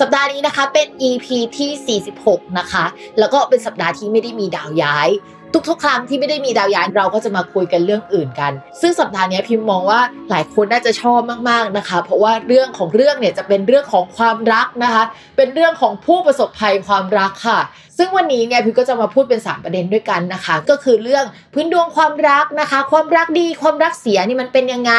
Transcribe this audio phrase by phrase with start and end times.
[0.00, 1.26] สัปดาห์นี้นะคะเป็น EP
[1.58, 2.84] ที่ 46 นะคะ
[3.18, 5.08] แล้วก็เป็นสัปดาห์ที่ไม่ได้มีดาวย้าย
[5.68, 15.04] ทุกๆ ครั้งที่ไม่ได้มีดาวย้ายเราก็จะมาคุยกันเรื่องอื่นกัน ซึ่งสัปดาห์นี้พิมพ์มองว่าหลายคนน่าจะชอบมากๆนะคะ เพราะว่าเรื่องของเรื่องเนี่ยจะเป็นเรื่องของความรักนะคะ
[15.36, 17.60] เป็นเรื่องของผู้ประสบภัยความรักค่ะ
[17.98, 24.92] ซึ่งวันนี้เนี่ยพิวก็จะมาพูดเป็น 3 ประเด็นด้วยกันนะคะ ก็คือเรื่องพื้นดวงความรักนะคะ ความรักดีความรักเสียนี่มันเป็นยังไง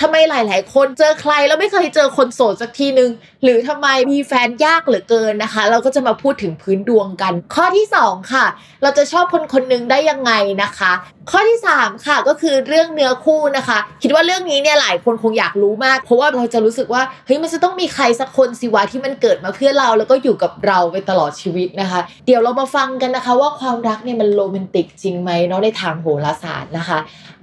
[0.00, 3.10] ทำไมหลาย ๆ คนเจอใครแล้วไม่เคยเจอคนโสดสักทีนึง
[3.42, 8.46] หรือทำไมมีแฟนยากเหลือเกินนะคะ เราก็จะมาพูดถึงพื้นดวงกัน ข้อที่ 2 ค่ะ
[8.82, 10.92] เราจะชอบคนคนหนึงได้ยังไงนะคะ
[11.30, 26.98] ข้อที่ 3 ค่ะก็คือเรื่องเนื้อคู่นะคะ คิดว่าเรื่องนี้เนี่ยหลายคนคงอยากรู้มาก เพราะว่าเราจะรู้สึกว่าเฮ้ยมันจะต้องมีใครสักคนสิวะที่มันเกิดมาเพื่อเราแล้วก็อยู่กับเราไปตลอดชีวิตนะคะ เดี๋ยวเรามาฟังกันนะคะ ว่าความรักเนี่ยมันโรแมนติกจริงไหมเนาะในทางโหราศาสตร์นะคะ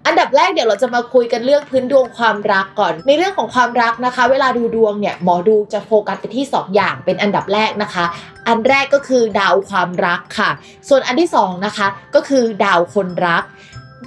[0.09, 8.05] อันดับแรกเดี๋ยวเราจะมาคุยกันเรื่องพื้นดวงความรักก่อน ในเรื่องของความรักนะคะ เวลาดูดวงเนี่ยหมอดูจะโฟกัสไปที่ 2 อย่างเป็นอันดับแรกนะคะ
[8.47, 10.49] อันแรกก็คือดาวความรักค่ะ
[10.89, 13.43] ส่วนอันที่สองนะคะก็คือดาวคนรัก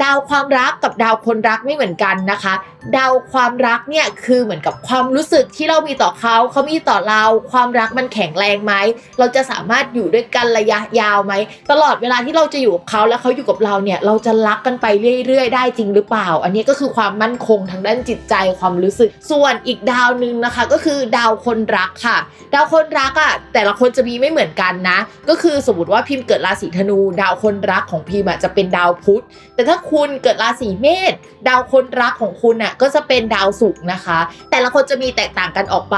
[0.02, 2.54] ดาวความรักกับดาวคนรักไม่เหมือนกันนะคะ
[2.96, 7.22] ดาวความรักเนี่ยคือเหมือนกับความรู้สึกที่เรามีต่อเขาเขามีต่อเรา
[7.52, 8.74] ความรักมันแข็งแรงไหม
[9.18, 11.34] เราจะสามารถอยู่ด้วยกันระยะยาวไหม
[11.70, 14.86] ตลอดเวลาที่เราจะอยู่กับเขาแล้วเขาอยู่กับเราเนี่ยเราจะรักกันไป
[15.26, 22.18] เรื่อยๆ ได้จริงหรือเปล่า อันนี้ก็คือความมั่นคงทางด้านจิตใจความรู้สึก ส่วนอีกดาวหนึ่งนะคะ ก็คือดาวคนรักค่ะ
[22.54, 24.98] ดาวคนรักอะแต่ละคนจะมีไม่เหมือนกันนะ
[25.28, 29.22] ก็คือสมมติว่าพิมพ์เกิดราศีธนู ดาวคนรักของพิมพ์จะเป็นดาวพุธ
[29.54, 31.14] แต่ถ้าคุณเกิดราศีเมษ
[31.48, 34.18] ดาวคนรักของคุณน่ะก็จะเป็นดาวศุกร์นะคะ
[34.50, 35.96] แต่ละคนจะมีแตกต่างกันออกไป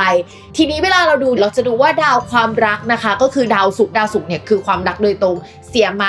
[0.56, 5.36] ทีนี้เวลาเราดูเราจะดูว่าดาวความรักนะคะ ก็คือดาวศุกร์ดาวศุกร์เนี่ยคือความรักโดยตรง
[5.68, 6.04] เสียไหม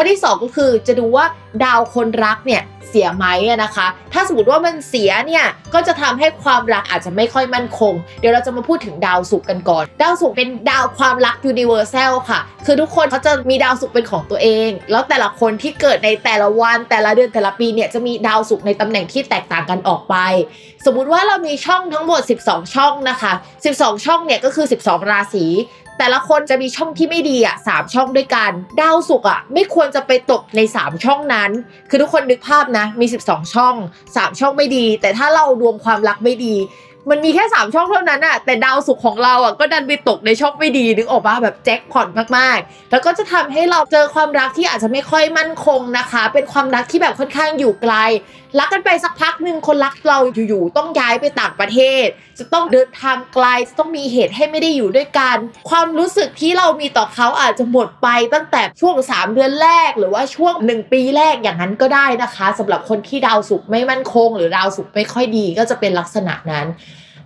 [0.00, 1.24] ข้อที่ 2 ก็คือจะดูว่า
[1.64, 3.26] ดาวคนรักเนี่ยเสียไหม
[3.64, 5.44] นะคะ ถ้าสมมติว่ามันเสียเนี่ย
[5.74, 20.16] ก็จะทำให้ความรักอาจจะไม่ค่อยมั่นคง เดี๋ยวเราจะมาพูดถึงดาวศุกร์กันก่อน ดาวศุกร์เป็นดาวความรัก universal ค่ะ คือทุกคนเขาจะมีดาวศุกร์เป็นของตัวเอง แล้วแต่ละคนที่เกิดในแต่ละวันแต่ละเดือนแต่ละปีเนี่ยจะมีดาวศุกร์ในตำแหน่งที่แตกต่างกันออกไป
[20.84, 23.32] สมมุติว่าเรามีช่องทั้งหมด 12 ช่องนะคะ
[23.68, 25.46] 12 ช่องเนี่ยก็คือ 12 ราศี
[25.98, 28.50] แต่ละคนจะมีช่องที่ไม่ดีอะสามช่องด้วยกัน
[28.80, 31.50] ดาวศุกร์อะไม่ควรจะไปตกใน 3 ช่องนั้น
[31.90, 33.74] คือทุกคนนึกภาพนะ มี 12 ช่อง
[34.06, 36.56] 3 ช่องไม่ดี แต่ถ้าเราดวงความรักไม่ดี
[37.10, 47.94] มันมีแค่ 3 ช่องเท่านั้นอะแต่ดาวศุกของเราอะก็ดันไปตกในช่องไม่ดีนึกออกปะแบบแจ็คพอตมากๆ แล้วก็จะทำให้เราเจอความรักที่อาจจะไม่ค่อยมั่นคงนะคะ เป็นความรักที่แบบค่อนข้างอยู่ไกล
[48.58, 52.06] รักกันไปสักพักหนึ่งคนรักเราอยู่ๆต้องย้ายไปต่างประเทศ
[52.38, 55.36] จะต้องเดินทางไกลจะต้องมีเหตุให้ไม่ได้อยู่ด้วยกัน
[55.70, 66.66] ความรู้สึกที่เรามีต่อเขาอาจจะหมดไปตั้งแต่ช่วง 3 เดือนแรก หรือว่าช่วง 1 ปีแรกอย่างนั้นก็ได้นะคะสำหรับคนที่ดาวศุกร์ไม่มั่นคง หรือดาวศุกร์ไม่ค่อยดีก็จะเป็นลักษณะนั้น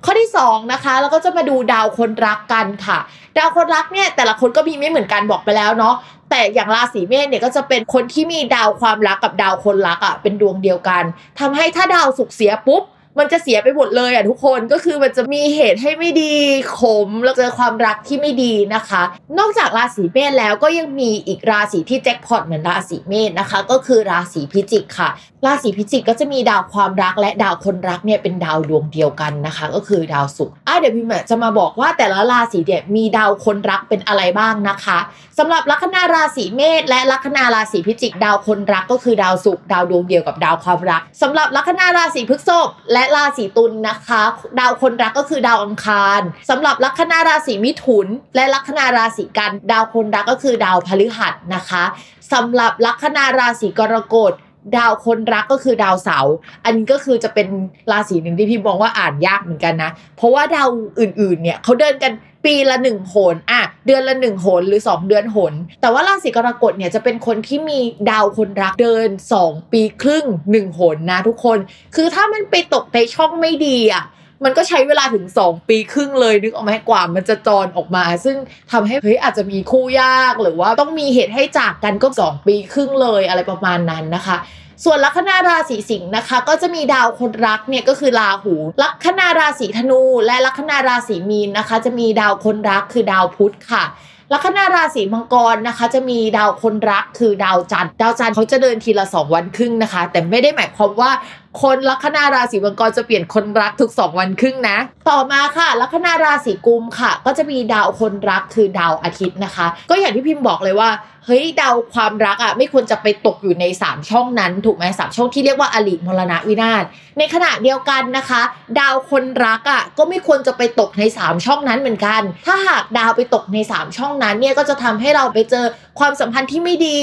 [0.05, 2.99] ข้อที่2นะคะเราก็จะมาดูดาวคนรักกันค่ะ
[3.39, 5.95] ดาวคนรักเนี่ยแต่ละคนก็มีไม่เหมือนกันบอกไปแล้วเนาะ
[6.35, 11.05] แต่อย่างราศีเมษเนี่ยก็จะเป็นคนที่มีดาวความรักกับดาวคนรักอะเป็นดวงเดียวกัน
[11.41, 12.83] ทำให้ถ้าดาวศุกร์เสียปุ๊บ
[13.19, 16.35] มันจะเสียไปหมดเลยอะทุกคนก็คือมันจะมีเหตุให้ไม่ดี
[16.79, 19.03] ขมแล้วเจอความรักที่ไม่ดีนะคะ
[19.39, 25.09] นอกจากราศีเมษแล้วก็ยังมีอีกราศีที่แจ็คพอตเหมือนราศีเมษนะคะ ก็คือราศีพิจิกค่ะ
[25.47, 34.99] ราศีพิจิกก็จะมีดาวความรักและดาวคนรักเนี่ยเป็นดาวดวงเดียวกันนะคะ ก็คือดาวศุกร์อะเดี๋ยวพิมจะมาบอกว่าแต่ละราศีเนี่ยมีดาวคนรักเป็นอะไรบ้างนะคะ
[35.39, 44.23] สำหรับลัคนาราศีเมษและลัคนาราศีพิจิก ดาวคนรักก็คือดาวศุกร์ดาวดวงเดียวกับดาวความรักสำหรับลัคนาราศีพฤษภและและราศีตุลย์นะคะ
[44.61, 46.21] ดาวคนรักก็คือดาวอังคาร
[46.51, 51.85] สำหรับลัคนาราศีมิถุน และลัคนาราศีกันดาวคนรักก็คือดาวพฤหัสนะคะ
[52.33, 54.33] สำหรับลัคนาราศีกรกฎ
[54.77, 56.35] ดาวคนรักก็คือดาวเสาร์
[56.65, 57.47] อันนี้ก็คือจะเป็น
[57.91, 60.69] ราศีหนึ่งที่พี่มองว่าอ่านยากเหมือนกันนะ เพราะว่าดาว
[61.01, 62.13] อื่นๆเนี่ยเขาเดินกัน
[62.45, 67.81] ปีละหนึ่งโหนอะเดือนละหนึ่งหนหรือ 2 เดือนหน แต่ว่าราศีกรกฎเนี่ยจะเป็นคนที่มี
[68.11, 69.09] ดาวคนรักเดิน
[69.41, 71.59] 2 ปีครึ่ง1หนนะทุกคน
[71.95, 74.05] คือถ้ามันไปตกในช่องไม่ดีอะ
[74.45, 78.37] มันก็ใช้เวลาถึง 2 ปีครึ่งเลยนึกออกไหมกว่า มันจะจรออกมา ซึ่ง
[78.73, 84.37] ทำให้เฮ้ยอาจจะมีคู่ยากหรือว่าต้องมีเหตุให้จากกันก็ 2 ปีครึ่งเลยอะไรประมาณนั้นนะคะ
[84.85, 93.85] ส่วนลัคนาราศีสิงห์นะคะ ก็จะมีดาวคนรักเนี่ยก็คือราหูลัคนาราศีธนู และลัคนาราศีมีนนะคะ จะมีดาวคนรักคือดาวพุธค่ะ
[94.33, 101.11] ลัคนาราศีมังกรนะคะ จะมีดาวคนรักคือดาวจันทร์ดาวจันทร์เขาจะเดินทีละสองวันครึ่งนะคะ แต่ไม่ได้หมายความว่า
[101.61, 104.77] คนลัคนาราศีมังกรจะเปลี่ยนคนรักทุก 2 วันครึ่งนะ
[105.11, 110.91] ต่อมาค่ะ ลัคนาราศีกุมค่ะ ก็จะมีดาวคนรักคือดาวอาทิตย์นะคะ ก็อย่างที่พิมพ์บอกเลยว่า
[111.27, 116.85] เฮ้ยดาวความรักอะไม่ควรจะไปตกอยู่ใน 3 ช่องนั้นถูกไหมสามช่องที่เรียกว่าอลิมรณะวินาศ
[117.19, 118.43] ในขณะเดียวกันนะคะ
[118.81, 125.65] ดาวคนรักอะก็ไม่ควรจะไปตกใน 3 ช่องนั้นเหมือนกัน ถ้าหากดาวไปตกใน 3 ช่องนั้นเนี่ยก็จะทำให้เราไปเจอ
[125.99, 127.01] ความสัมพันธ์ที่ไม่ดี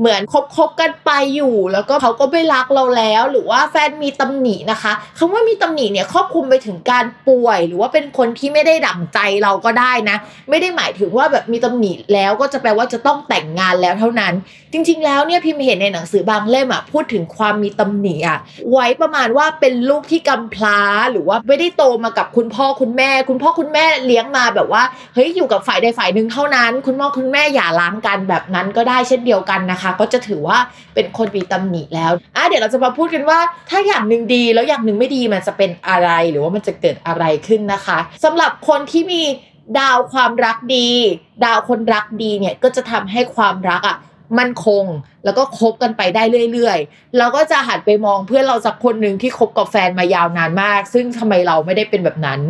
[0.00, 10.16] เหมือนคบคบกันไปอยู่ แล้วก็เขาก็ไม่รักเราแล้ว หรือว่าแฟนมีตำหนินะคะคำว่ามีตำหนิเนี่ยครอบคลุมไปถึงการป่วย หรือว่าเป็นคนที่ไม่ได้ดั่งใจเราก็ได้นะ
[10.50, 14.34] ไม่ได้หมายถึงว่าแบบมีตำหนิแล้วก็จะแปลว่าจะต้องแต่งงานแล้วเท่านั้น
[14.72, 18.38] จริง ๆ แล้วเนี่ยพิมพ์เห็นในหนังสือบางเล่มอะพูดถึงความมีตำหนิอะ
[18.70, 20.78] ไว้ประมาณว่าเป็นลูกที่กำพร้า
[21.12, 24.82] หรือว่าไม่ได้โตมากับคุณพ่อคุณแม่ คุณพ่อคุณแม่เลี้ยงมาแบบว่า
[25.14, 30.58] เฮ้ยอยู่กับฝ่ายใดฝ่ายหนึ่งเท่านั้น คุณพ่อคุณแม่อย่าล้างกันแบบนั้นก็ได้เช่นเดียวกันนะคะ ก็จะถือว่า
[30.94, 33.38] เป็นคนมีตำหนิแล้วอะเดี๋ยวเราจะมาพูดกันว่า
[33.70, 39.22] ถ้าอย่างหนึ่งดีแล้วอย่างหนึ่งไม่ดีมันจะเป็นอะไรหรือว่ามันจะเกิดอะไรขึ้นนะคะสำหรับคนที่มี
[39.78, 40.88] ดาวความรักดี
[41.44, 43.96] ดาวคนรักดีเนี่ยก็จะทำให้ความรักอะ
[44.38, 44.84] มั่นคง
[45.24, 52.40] แล้วก็คบกันไปได้เรื่อยๆเราก็จะหันไปมองเพื่อนเราสักคนหนึ่งที่คบกับแฟนมายาวนานมาก ซึ่งทำไมเราไม่ได้เป็นแบบนั้น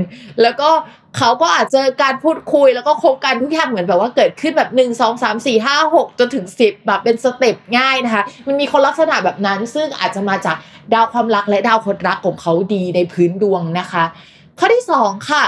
[0.43, 0.71] แล้วก็
[1.19, 10.57] เขาก็อาจจะการพูดคุยแล้วก็คบกันทุกอย่างเหมือนแบบว่าเกิดขึ้นแบบ1 2 3 4 5 6จนถึง10แบบเป็นสเต็ปง่ายนะคะ มันมีคนลักษณะแบบนั้น ซึ่งอาจจะมาจาก
[10.95, 14.05] ดาวความรักและดาวคนรักของเขาดีในพื้นดวงนะคะ
[14.59, 15.45] ข้อที่2ค่ะ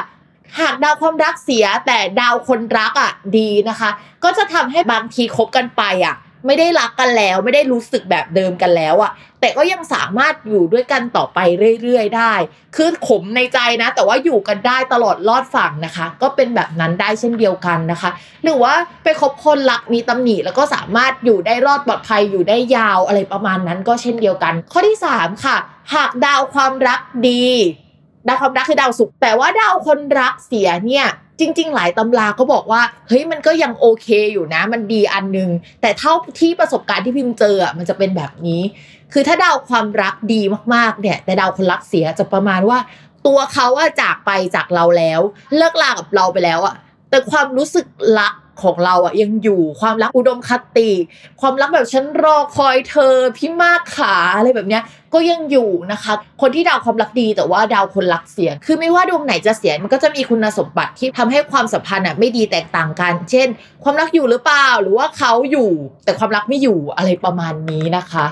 [0.61, 3.91] หากดาวความรักเสียแต่ดาวคนรักอะดีนะคะ
[4.25, 6.17] ก็จะทำให้บางทีคบกันไปอะ
[6.47, 11.39] ไม่ได้รักกันแล้ว ไม่ได้รู้สึกแบบเดิมกันแล้วอะ แต่ก็ยังสามารถอยู่ด้วยกันต่อไป
[11.83, 12.35] เรื่อยๆได้
[12.77, 18.11] คือขมในใจนะ แต่ว่าอยู่กันได้ตลอดรอดฝั่งนะคะ ก็เป็นแบบนั้นได้เช่นเดียวกันนะคะ
[18.43, 18.75] หรือว่า
[19.05, 25.57] ไปคบคนรักมีตำหนิแล้วก็สามารถอยู่ได้รอดปลอดภัยอยู่ได้ยาวอะไรประมาณนั้นก็เช่นเดียวกัน ข้อที่สามค่ะ
[25.95, 27.45] หากดาวความรักดี
[28.29, 31.07] ดาวความรักคือดาวศุกร์แต่ว่าดาวคนรักเสียเนี่ย
[31.41, 35.51] จริง ๆ หลายตำราก็บอกว่าเฮ้ยมันก็ยังโอเคอยู่นะ มันดีอันนึง
[35.81, 38.63] แต่เท่าที่ประสบการณ์ที่พิมพ์เจออะมันจะเป็นแบบนี้
[39.13, 40.41] คือถ้าดาวความรักดี
[40.75, 42.79] มากๆเนี่ย แต่ดาวคนรักเสียจะประมาณว่า
[43.27, 45.21] ตัวเขาอะจากไปจากเราแล้ว
[45.57, 46.75] เลิกลากับเราไปแล้วอะ
[47.11, 47.87] แต่ความรู้สึก
[48.19, 50.91] รัก ของเราอะยังอยู่ความรักอุดมคติ
[51.41, 54.83] ความรักแบบฉันรอคอยเธอพี่มากขาอะไรแบบเนี้ย
[55.15, 63.49] ก็ยังอยู่นะคะ คนที่ดาวความรักดีแต่ว่าดาวคนรักเสีย คือไม่ว่าดวงไหนจะเสียมันก็จะมีคุณสมบัติที่ทำให้ความสัมพันธ์อะไม่ดีแตกต่างกัน เช่น
[63.85, 65.71] ความรักอยู่หรือเปล่า หรือว่าเขาอยู่
[66.05, 68.27] แต่ความรักไม่อยู่อะไรประมาณนี้นะคะ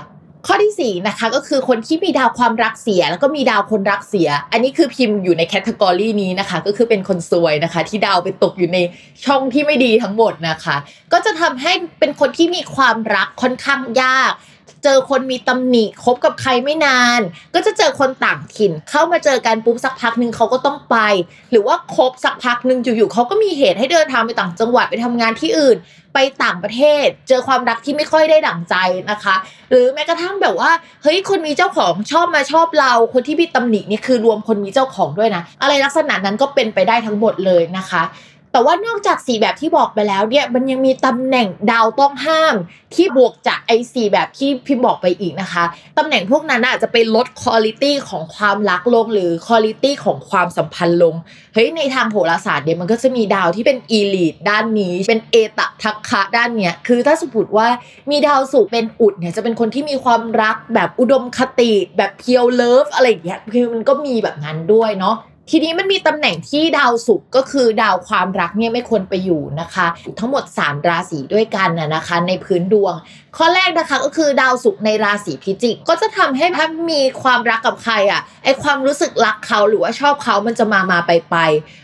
[0.47, 8.79] ข้อที่4นะคะก็คือคนที่มีดาวความรักเสีย แล้วก็มีดาวคนรักเสีย อันนี้คือพิมพ์อยู่ในแคตตากรีนี้นะคะ ก็คือเป็นคนซวยนะคะ ที่ดาวไปตกอยู่ใน
[9.25, 10.75] ช่องที่ไม่ดีทั้งหมดนะคะ
[11.13, 14.31] ก็จะทำให้เป็นคนที่มีความรักค่อนข้างยาก
[14.83, 17.21] เจอคนมีตำหนิคบกับใครไม่นาน
[17.55, 20.97] ก็จะเจอคนต่างถิ่น เข้ามาเจอกันปุ๊บสักพักหนึ่งเขาก็ต้องไป
[21.51, 25.77] หรือว่าคบสักพักหนึ่งอยู่ๆเขาก็มีเหตุให้เดินทางไปต่างจังหวัดไปทำงานที่อื่น
[26.13, 28.75] ไปต่างประเทศ เจอความรักที่ไม่ค่อยได้ดั่งใจ
[29.11, 29.35] นะคะ
[29.69, 30.71] หรือแม้กระทั่งแบบว่า
[31.03, 38.03] เฮ้ยคนมีเจ้าของชอบมาชอบเรา คนที่มีตำหนิเนี่ยคือรวมคนมีเจ้าของด้วยนะ อะไรลักษณะนั้นก็เป็นไปได้ทั้งหมดเลยนะคะ
[38.53, 42.55] แต่ว่านอกจากสีแบบที่บอกไปแล้วเนี่ยมันยังมีตำแหน่งดาวต้องห้าม
[42.95, 45.63] ที่บวกจากไอ้สีแบบที่พิมบอกไปอีกนะคะ
[45.97, 51.15] ตำแหน่งพวกนั้นอาจจะไปลดคุณลิตี้ของความรักลงหรือคุณลิตี้ของความสัมพันธ์ลง
[51.53, 57.67] เฮ้ยในทางโหราศาสตร์เนี่ยมันก็จะมีดาวที่เป็น elite ด้านนี้เป็นเอตทัคคะด้านเนี้ยคือถ้าสมมติว่า
[58.09, 65.15] มีดาวศุกร์เป็นอุจเนี่ยจะเป็นคนที่มีความรักแบบอุดมคติแบบ pure love อะไรอย่างเงี้ยคือมันก็มีแบบนั้นด้วยเนาะ
[65.49, 69.87] ทีนี้มันมีตำแหน่งที่ดาวศุกร์ก็คือดาวความรักเนี่ยไม่ควรไปอยู่นะคะ
[70.19, 72.93] ทั้งหมด 3 ราศีด้วยกันนะคะ ในพื้นดวง
[73.37, 81.35] ข้อแรกนะคะก็คือดาวศุกร์ในราศีพิจิก ก็จะทำให้ถ้ามีความรักกับใครอะไอความรู้สึกรักเขาหรือว่าชอบเขามันจะมามาไปไป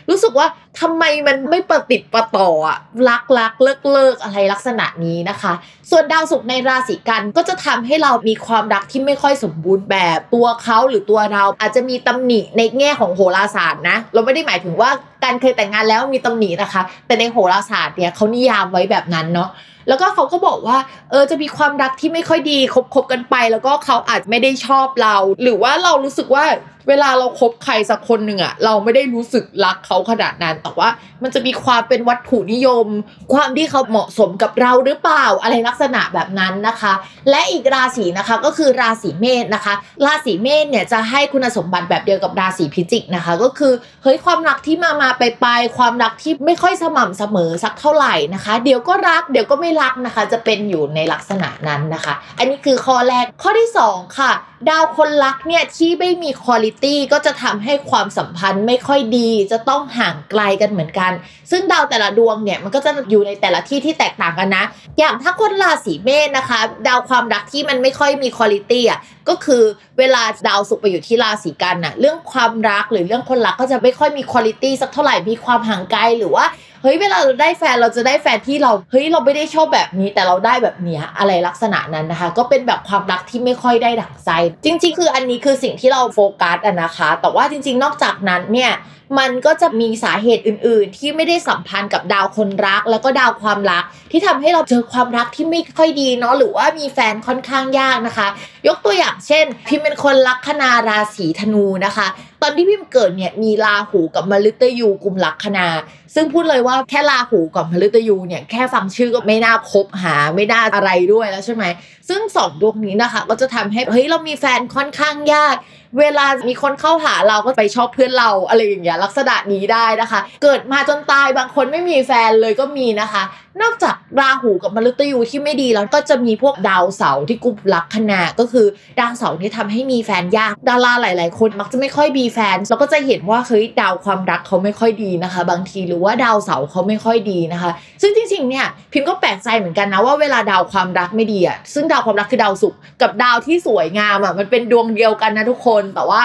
[0.08, 0.46] รู้สึกว่า
[0.80, 5.52] ทำไมมันไม่ประติดประต่ออะรักรักเลิกเลิกอะไรลักษณะนี้นะคะ
[5.90, 14.90] ส่วนดาวศุกร์ในราศีกันก็จะทำให้เรามีความรักที่ไม่ค่อยสมบูรณ์แบบตัวเขาหรือตัวเราอาจจะมีตำหนิในแง่ของโหราศาสตร์นะ เราไม่ได้หมายถึงว่า
[15.22, 19.50] กันเคยแต่งงานแล้วมีตำหนินะคะ แต่ในโหราศาสตร์เนี่ยเขานิยามไว้แบบนั้นเนาะ
[19.88, 20.78] แล้วก็เขาก็บอกว่า
[21.10, 26.44] เออจะมีความรักที่ไม่ค่อยดีคบคบกันไป แล้วก็เขาอาจไม่ได้ชอบเรา หรือว่าเรารู้สึกว่า
[26.88, 30.88] เวลาเราครบใครสักคนหนึ่งอะเราไม่ได้รู้สึกรักเขาขนาดนั้นแต่ว่า
[31.22, 32.86] มันจะมีความเป็นวัตถุนิยม
[33.32, 36.92] ความที่เขาเหมาะสมกับเราหรือเปล่าอะไรลักษณะแบบนั้นนะคะ
[37.30, 39.74] และอีกราศีนะคะก็คือราศีเมษนะคะ
[40.06, 43.72] ราศีเมษเนี่ยจะให้คุณสมบัติแบบเดียวกับราศีพิจิกนะคะ ก็คือ
[44.02, 45.46] เฮ้ยความรักที่มามาไปไป
[45.78, 54.32] ความรักที่ไม่ค่อยสม่ำเสมอสักเท่าไหร่นะคะ เดี๋ยวก็รักเดี๋ยวก็ไม่รักนะคะ จะเป็นอยู่ในลักษณะนั้นนะคะ อันนี้คือข้อแรกข้อที่สองค่ะ
[54.70, 61.12] ดาวคนรักเนี่ยที่ไม่มีคุณตี้ก็จะทำให้ความสัมพันธ์ไม่ค่อยดี จะต้องห่างไกลกันเหมือนกัน
[61.50, 64.64] ซึ่งดาวแต่ละดวงเนี่ยมันก็จะอยู่ในแต่ละที่ที่แตกต่างกันนะ
[64.98, 69.62] อย่างถ้าคนราศีเมษนะคะ ดาวความรักที่มันไม่ค่อยมีคุณตี้อะก็คือ
[69.98, 76.44] เวลาดาวศุกไปอยู่ที่ราศีกันน่ะเรื่องความรักหรือเรื่องคนรักก็จะไม่ค่อยมีคุณตี้สักเท่าไหร่มีความห่างไกลหรือว่า
[76.82, 84.30] เฮ้ยเวลาเราได้แฟนเราจะได้แฟนที่เราเฮ้ยเราไม่ได้ชอบแบบนี้แต่เราได้แบบเนี้ยอะไรลักษณะนั้นนะคะ ก็เป็นแบบความรักที่ไม่ค่อยได้ดั่งใจ
[84.64, 88.72] จริง ๆ คืออันนี้คือสิ่งที่เราโฟกัสอะนะคะ แต่ว่าจริง ๆ นอกจากนั้นเนี่ย
[89.18, 98.28] มันก็จะมีสาเหตุอื่น ๆ ที่ไม่ได้สัมพันธ์กับดาวคนรัก แล้วก็ดาวความรัก ที่ทำให้เราเจอความรักที่ไม่ค่อยดีเนาะหรือว่ามีแฟนค่อนข้างยากนะคะ
[98.68, 102.06] ยกตัวอย่างเช่น พิมเป็นคนลัคนาราศีธนูนะคะ
[102.42, 105.66] ตอนที่พิมเกิดเนี่ยมีราหูกับมฤตยูกลุ่มลัคนา
[106.14, 111.64] ซึ่งพูดเลยว่าแค่ราหูกับมฤตยูเนี่ยแค่ฟังชื่อก็ไม่น่าคบหาไม่น่าอะไรด้วยแล้วใช่ไหม
[112.10, 115.56] ซึ่งสองดวงนี้นะคะ ก็จะทำให้เฮ้ยเรามีแฟนค่อนข้างยาก
[115.98, 123.22] เวลามีคนเข้าหาเราก็ไปชอบเพื่อนเราอะไรอย่างเงี้ยลักษณะนี้ได้นะคะ เกิดมาจนตายบางคนไม่มีแฟนเลยก็มีนะคะ
[123.62, 128.66] นอกจากราหูกับมฤตยูที่ไม่ดีแล้วก็จะมีพวกดาวเสาร์ที่กุมลักคนาก็คือ
[129.00, 137.70] ดาวเสาร์นี่ทำให้มีแฟนยาก ดาราหลาย ๆ คนมักจะไม่ค่อยมีแฟนแล้วก็จะเห็นว่าเฮ้ยดาวความรักเขาไม่ค่อยดีนะคะ บางทีหรือว่าดาวเสาร์เขาไม่ค่อยดีนะคะ
[138.02, 146.20] ซึ่งจริง ๆ เนี่ยพิมก็แปลกใจเหมือนกันนะว่าเวลาดาวความรักไม่ดีอะซึ่งดาวความรักคือดาวศุกร์กับดาวที่สวยงามอะมันเป็นดวงเดียวกันนะทุกคนแต่ว่า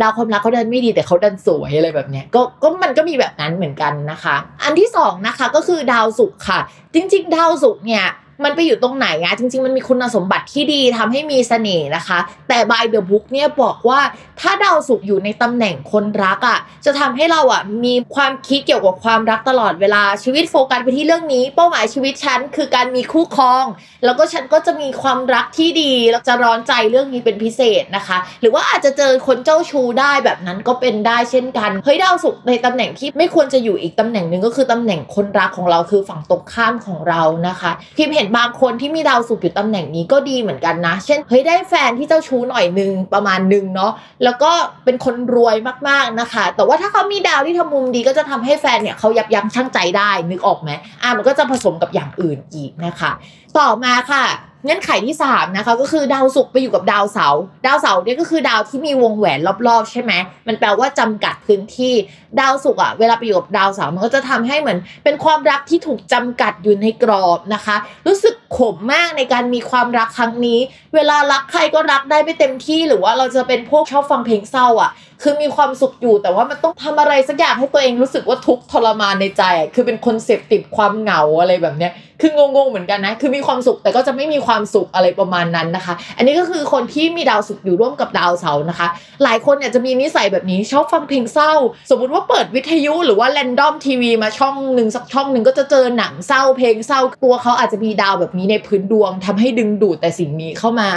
[0.00, 6.60] ดาวความรักเขาดันไม่ดีแต่เขาดันสวยอะไรแบบเนี้ยก็ก็มันก็มีแบบนั้นเหมือนกันนะคะ อันที่สองนะคะก็คือดาวศุกร์ค่ะ
[6.94, 8.04] จริง ๆ ดาวศุกร์เนี่ย
[8.44, 14.00] มันไปอยู่ตรงไหนอะจริง ๆ มันมีคุณสมบัติที่ดีทำให้มีเสน่ห์นะคะ แต่ by the book เนี่ยบอกว่า
[14.40, 23.64] ถ้าดาวศุกอยู่ในตำแหน่งคนรักอะจะทำให้เราอะมีความคิดเกี่ยวกับความรักตลอดเวลาชีวิตโฟกัสไปที่เรื่องนี้ เป้าหมายชีวิตฉันคือการมีคู่ครอง
[24.04, 43.92] แล้วก็ฉันก็จะมีความรักที่ดีแล้วจะร้อนใจเรื่องนี้เป็นพิเศษนะคะ หรือว่าอาจจะเจอคนเจ้าชู้ได้แบบนั้นก็เป็นได้เช่นกันเฮ้ยดาวศุกในตำแหน่งที่ไม่ควรจะอยู่อีกตำแหน่งหนึ่งก็คือตำแหน่งคนรักของเราคือฝั่งตรงข้ามของเรานะคะพิมเห็นบางคนที่มีดาวศุกร์อยู่ตำแหน่งนี้ก็ดีเหมือนกันนะ เช่นเฮ้ยได้แฟนที่เจ้าชู้หน่อยนึงประมาณนึงเนาะ
[44.24, 44.50] แล้วก็
[44.84, 45.56] เป็นคนรวย
[45.88, 50.70] มากๆนะคะ แต่ว่าถ้าเขามีดาวที่ทำมุมดีก็จะทำให้แฟนเนี่ยเขายับยั้งชั่งใจได้นึกออกไหม
[51.02, 53.12] อะมันก็จะผสมกับอย่างอื่นอีกนะคะ
[53.58, 54.26] ต่อมาค่ะ
[54.64, 60.12] เงื่อนไขที่3นะคะก็คือดาวศุกร์ไปอยู่กับดาวเสาร์ดาวเสาร์เนี่ยก็คือดาวที่มีวงแหวนรอบๆ ใช่ไหม
[60.46, 61.94] มันแปลว่าจำกัดพื้นที่
[62.40, 70.58] ดาวศุกร์อะเวลาไปอยู่กับดาวเสาร์มันก็จะทำให้เหมือน เป็นความรักที่ถูกจำกัดอยู่ในกรอบนะคะ รู้สึกขมมากในการมีความรักครั้งนี้
[70.94, 74.90] เวลารักใครก็รักได้ไม่เต็มที่หรือว่าเราจะเป็นพวกชอบฟังเพลงเศร้าอะ
[75.22, 79.42] คือมีความสุขอยู่แต่ว่ามันต้องทำอะไรสักอย่างให้ตัวเองรู้สึกว่าทุกทรมานในใจ
[79.74, 81.92] คือเป็นคนเสพติดความเหงาอะไรแบบเนี้ย
[82.22, 88.88] คืองงๆเหมือนกันนะ คือมีความสุขแต่ก็จะไม่มีความสุขอะไรประมาณนั้นนะคะ อันนี้ก็คือคนที่มีดาวศุกร์อยู่ร่วมกับดาวเสาร์นะคะ
[89.24, 91.52] หลายคนเนี่ยจะมีนิสัยแบบนี้ชอบฟังเพลงเศร้า
[91.90, 100.90] สมมุติว่าเปิดวิทยุหรือว่าแรนดอมทีวีมาช่องหนึ่งสักช่องหนึ่งก็จะเจอหนังเศร้าเพลงเศร้าตัวเขาอาจจะมีดาวแบบนี้ในพื้นดวงทำให้ดึงดูดแต่สิ่งนี้เข้ามา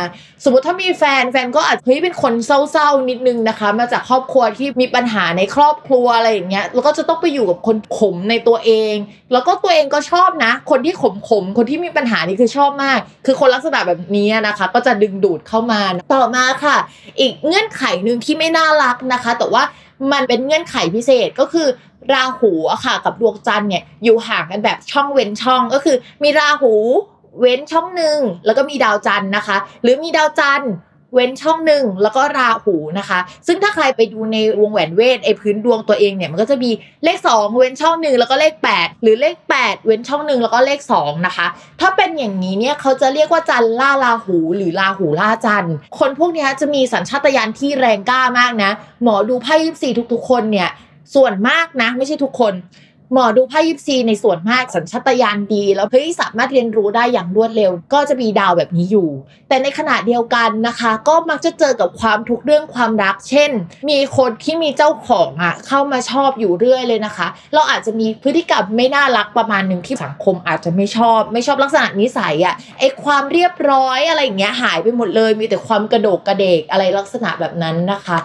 [0.43, 8.95] สมมติถ้ามีแฟนแฟนก็อาจเฮ้ยเป็นคนเศร้าๆนิดนึงนะคะ มาจากครอบครัวที่มีปัญหาในครอบครัวอะไรอย่างเงี้ยแล้วก็จะต้องไปอยู่กับคนขมในตัวเอง
[9.33, 15.81] แล้วก็ตัวเองก็ชอบนะ คนที่ขมขมคนที่มีปัญหานี่คือชอบมาก คือคนลักษณะแบบนี้นะคะ ก็จะดึงดูดเข้ามา
[16.13, 16.77] ต่อมาค่ะ
[17.19, 19.63] อีกเงื่อนไขหนึ่งที่ไม่น่ารักนะคะ แต่ว่า
[20.11, 21.67] มันเป็นเงื่อนไขพิเศษก็คือ
[22.13, 26.73] ราหูอะค่ะ กับดวงจันทร์เนี่ยอยู่ห่างกันแบบช่องเว้นช่องก็คือ มีราหู
[27.39, 30.71] เว้นช่องหนึ่งแล้วก็มีดาวจันทร์นะคะ หรือมีดาวจันทร์
[31.13, 36.71] เว้นช่องหนึ่งแล้วก็ราหูนะคะ ซึ่งถ้าใครไปดูในวงแหวนเวทไอพื้นดวงตัวเองเนี่ยมันก็จะมี
[37.03, 41.47] เลข 2 เว้นช่องหนึ่งแล้วก็เลข 8 หรือเลข 8 เว้นช่องหนึ่งแล้วก็เลข2นะคะ
[41.81, 45.67] ถ้าเป็นอย่างนี้เนี่ยเขาจะเรียกว่าจันล่าราหูหรือราหูล่าจัน
[45.99, 48.71] คนพวกนี้จะมีสัญชาตญาณที่แรงกล้ามากนะ
[49.03, 50.69] หมอดูไพ่ยิปซีทุกๆ คนเนี่ย
[51.15, 52.53] ส่วนมากนะ ไม่ใช่ทุกคน
[53.13, 59.09] หมอดูไพ่ยิปซีในส่วนมากสัญชาตญาณดี แล้วเฮ้ยสามารถเรียนรู้ได้อย่างรวดเร็ว ก็จะมีดาวแบบนี้อยู่
[59.49, 63.51] แต่ในขณะเดียวกันนะคะ ก็มักจะเจอกับความทุกข์เรื่องความรัก เช่น
[63.89, 78.17] มีคนที่มีเจ้าของอะเข้ามาชอบอยู่เรื่อยเลยนะคะ เราอาจจะมีพฤติกรรมไม่น่ารักประมาณหนึ่งที่สังคมอาจจะไม่ชอบ ไม่ชอบลักษณะนิสัยอะไอความเรียบร้อยอะไรอย่างเงี้ยหายไปหมดเลย มีแต่ความกระโดกกระเดกอะไรลักษณะแบบนั้นนะคะ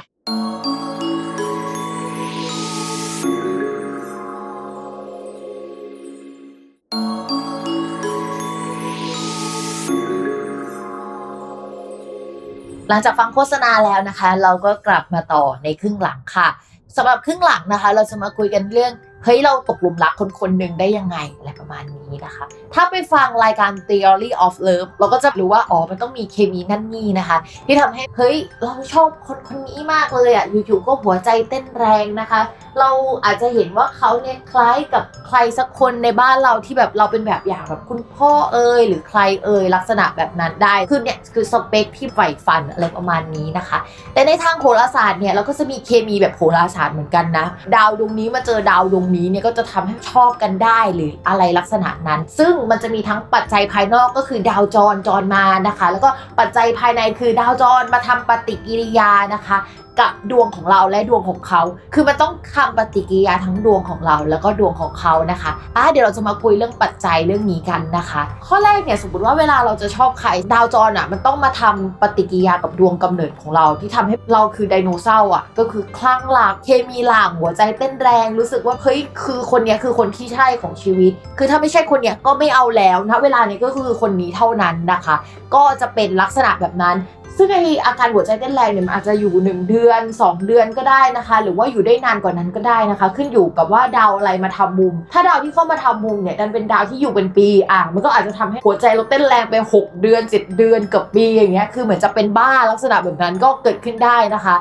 [12.89, 16.49] หลังจากฟังโฆษณาแล้วนะคะ เราก็กลับมาต่อในครึ่งหลังค่ะ
[16.97, 18.93] สำหรับครึ่งหลังนะคะ เราจะมาคุยกันเรื่อง
[19.25, 22.45] เฮ้ยเราตกหลุมรักคนคนหนึ่งได้ยังไงอะไรประมาณนี้ นะคะ
[22.75, 32.41] ถ้าไปฟังรายการ Theory of Love เราก็จะรู้ว่า อ๋อ มันต้องมีเคมีนั่นนี่นะคะ ที่ทำให้ เฮ้ย เราชอบคนคนนี้มากเลยอะ อยู่ๆ ก็หัวใจเต้นแรงนะคะ
[32.81, 32.91] เรา
[33.25, 43.79] อาจจะเห็นว่าเขาเนี่ยคล้ายกับใครสักคนในบ้านเราที่แบบเราเป็นแบบอย่างแบบคุณพ่อเอ่ยหรือใครเอ่ยลักษณะแบบนั้นได้คือเนี่ยคือสเปคที่ใฝ่ฝันอะไรประมาณนี้นะคะ
[44.15, 59.59] แต่ในทางโหราศาสตร์เนี่ยเราก็จะมีเคมีแบบโหราศาสตร์เหมือนกันนะ ดาวดวงนี้มาเจอดาวดวงนี้เนี่ยก็จะทำให้ชอบกันได้หรืออะไรลักษณะนั้น ซึ่งมันจะมีทั้งปัจจัยภายนอกก็คือดาวจรจรมานะคะ แล้วก็ปัจจัยภายในคือดาวจรมาทำปฏิกิริยานะคะ
[60.01, 61.63] กับดวงของเราและดวงของเขา
[61.95, 85.17] คือมันต้องทำปฏิกิริยาทั้งดวงของเรา แล้วก็ดวงของเขานะคะอะเดี๋ยวเราจะมาคุยเรื่องปัจจัยเรื่องนี้กันนะคะ ข้อแรกเนี่ยสมมติว่าเวลาเราจะชอบใครดาวจรอะมันต้องมาทำปฏิกิริยากับดวงกำเนิดของเราที่ทำให้เราคือไดโนเสาร์อะก็คือคลั่งรักเคมีหลังหัวใจเต้นแรง รู้สึกว่าเฮ้ยคือคนเนี้ยคือคนที่ใช่ของชีวิต คือถ้าไม่ใช่คนเนี้ยก็ไม่เอาแล้วนะเวลานี้ก็คือคนนี้เท่านั้นนะคะ
[85.55, 86.99] ก็จะเป็นลักษณะแบบนั้น
[87.39, 104.57] ซึ่งไออาการหัวใจเต้นแรงเนี่ยมันอาจจะอยู่1เดือนือน 2 เดือนก็ได้นะคะ หรือว่าอยู่ได้นานกว่านั้นก็ได้นะคะ ขึ้นอยู่กับว่าดาวอะไรมาทำมุม ถ้าดาวที่เข้ามาทำมุมเนี่ยดันเป็นดาวที่อยู่เป็นปีอะมันก็อาจจะทำให้หัวใจเราเต้นแรงไป 6 เดือน 7 เดือนเกือบปีอย่างเงี้ยคือเหมือนจะเป็นบ้าลักษณะแบบนั้นก็เกิดขึ้นได้นะคะ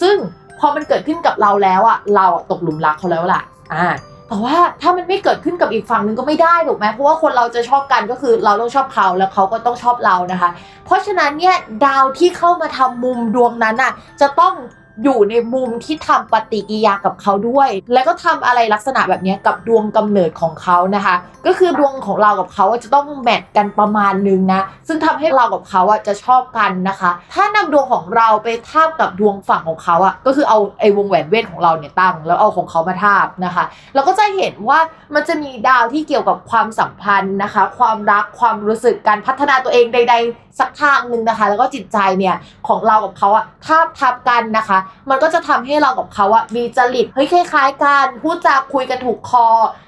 [0.00, 0.16] ซึ่ง
[0.58, 3.40] พอมันเกิดขึ้นกับเราแล้วอะเราตกหลุมรักเขาแล้วล่ะ
[3.74, 3.86] อ่า
[4.28, 10.50] แต่ว่าถ้ามันไม่เกิดขึ้นกับอีกฝั่งหนึ่งก็ไม่ได้ถูกไหมเพราะว่าคนเราจะชอบกันก็คือเราต้องชอบเขาแล้วเขาก็ต้องชอบเรานะคะ
[10.86, 11.56] เพราะฉะนั้นเนี่ย
[11.86, 14.54] ดาวที่เข้ามาทำมุมดวงนั้นน่ะจะต้อง
[15.02, 21.14] อยู่ในมุมที่ทำปฏิกิริยากับเขาด้วย แล้วก็ทำอะไรลักษณะแบบนี้กับดวงกำเนิดของเขานะคะ
[21.46, 34.78] ก็คือดวงของเรากับเขาจะต้องแมทกันประมาณนึงนะ ซึ่งทำให้เรากับเขาอะจะชอบกันนะคะ ถ้านำดวงของเราไปทาบกับดวงฝั่งของเขาอะก็คือเอาไอ้วงแหวนเวทของเราเนี่ยตั้ง แล้วเอาของเขามาทาบนะคะ เราก็จะเห็นว่า
[35.14, 42.36] มันจะมีดาวที่เกี่ยวกับความสัมพันธ์นะคะ ความรักความรู้สึกการพัฒนาตัวเองใด ๆ สักทางหนึ่งนะคะ แล้วก็จิตใจเนี่ย
[42.68, 44.78] ของเรากับเขาอะทาบทับกันนะคะ
[45.10, 49.46] มันก็จะทำให้เรากับเขาอะมีจริตเฮ้ยคล้ายๆกันพูดจาคุยกันถูกคอ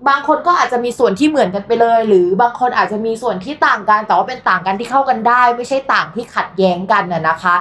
[0.09, 7.57] บางคนก็อาจจะมีส่วนที่เหมือนกันไปเลย หรือบางคนอาจจะมีส่วนที่ต่างกัน แต่ว่าเป็นต่างกันที่เข้ากันได้ ไม่ใช่ต่างที่ขัดแย้งกันน่ะนะคะ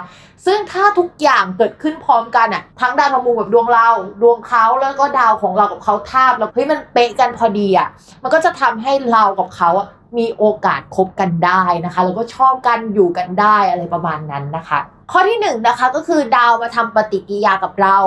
[0.45, 3.87] ซึ่งถ้าทุกอย่างเกิดขึ้นพร้อมกันอะทั้งดาวทำมุมกับดวงเรา
[4.21, 7.87] ดวงเขาแล้วก็ดาวของเรากับเขาทาบแล้วเฮ้ยมันเป๊ะกันพอดีอะ
[8.23, 14.79] มันก็จะทำให้เรากับเขาอะมีโอกาสคบกันได้นะคะ แล้วก็ชอบกันอยู่กันได้อะไรประมาณนั้นนะคะ
[15.11, 17.97] ข้อที่หนึ่งนะคะก็คือดาวมาทำปฏิกิริยากับเรา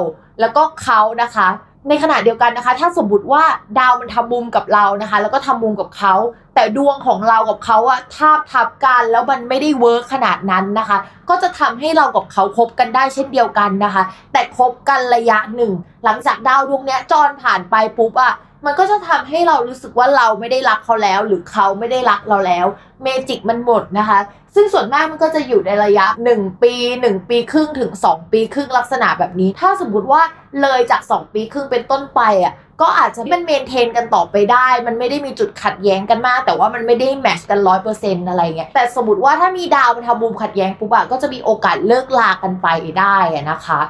[0.40, 1.48] แล้วก็เขานะคะ
[1.88, 3.44] ในขณะเดียวกันนะคะ ถ้าสมมติว่า
[3.78, 6.14] ดาวมันทำมุมกับเรานะคะ แล้วก็ทำมุมกับเขา
[6.54, 15.72] แต่ดวงของเรากับเขาอะทาบทับกันแล้วมันไม่ได้ work ขนาดนั้นนะคะ ก็จะทำให้เรากับเขาคบกันได้เช่นเดียวกันนะคะ แต่คบกันระยะหนึ่ง
[16.04, 18.34] หลังจากดาวดวงเนี้ยจรผ่านไปปุ๊บอะ
[18.66, 22.66] มันก็จะทำให้เรารู้สึกว่าเราไม่ได้รักเขาแล้ว หรือเขาไม่ได้รักเราแล้ว
[23.02, 24.18] magic มันหมดนะคะ
[24.54, 30.22] ซึ่งส่วนมากมันก็จะอยู่ในระยะ 1 ปี 1 ปีครึ่งถึง 2 ปีครึ่งลักษณะแบบนี้ ถ้าสมมติว่า
[30.62, 43.80] เลยจาก 2 ปีครึ่งเป็นต้นไปอะก็อาจจะมัน maintain กันต่อไปได้ มันไม่ได้มีจุดขัดแย้งกันมาก แต่ว่ามันไม่ได้ match กันร้อยเปอร์เซ็นต์อะไรเงี้ย แต่สมมติว่าถ้ามีดาวมันทำมุมขัดแย้งปุ๊บอะก็จะมีโอกาสเลิกลากันไปได้อะนะคะ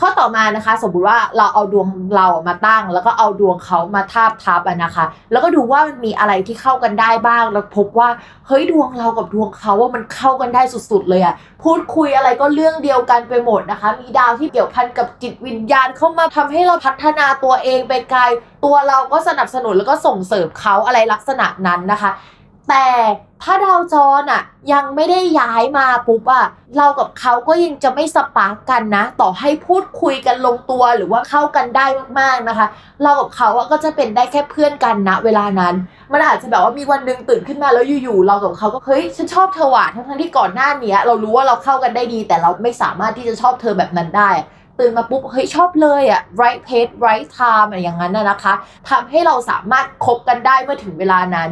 [0.00, 8.08] ข้อต่อมานะคะสมมติว่าเราเอาดวงเรามาตั้ง แล้วก็เอาดวงเขามาทาบทับอะนะคะ แล้วก็ดูว่ามันมีอะไรที่เข้ากันได้บ้าง แล้วพบว่า
[8.46, 18.22] เฮ้ยดวงเรากับดวงเขาว่ามันเข้ากันได้สุด ๆ เลยอะพูดคุยอะไรก็เรื่องเดียวกันไปหมดนะคะ มีดาวที่เกี่ยวพันกับจิตวิญญาณเข้ามาทำให้เราพัฒนาตัวเองไปไกล
[18.64, 22.10] ตัวเราก็สนับสนุนแล้วก็ส่งเสริมเขาอะไรลักษณะนั้นนะคะ
[22.68, 22.86] แต่
[23.42, 26.46] ถ้าดาวจรอะยังไม่ได้ย้ายมาปุ๊บอะ
[26.76, 31.86] เรากับเขาก็ยังจะไม่สปาร์กกันนะ ต่อให้พูดคุยกันลงตัวหรือว่าเข้ากันได้
[32.20, 32.66] มากๆนะคะ
[33.02, 35.74] เรากับเขาอะก็จะเป็นได้แค่เพื่อนกันนะ เวลานั้น
[36.12, 44.30] มันอาจจะแบบว่ามีวันหนึ่งตื่นขึ้นมาแล้วอยู่ๆเรากับเขาก็เฮ้ยฉันชอบเธอว่ะทั้งๆที่ก่อนหน้านี้เรารู้ว่าเราเข้ากันได้ดี แต่เราไม่สามารถที่จะชอบเธอแบบนั้นได้
[44.80, 48.54] ตื่นมาปุ๊บเฮ้ยชอบเลยอะ right place right time อะไรอย่างนั้นนะคะ
[48.90, 51.50] ทำให้เราสามารถคบกันได้เมื่อถึงเวลานั้น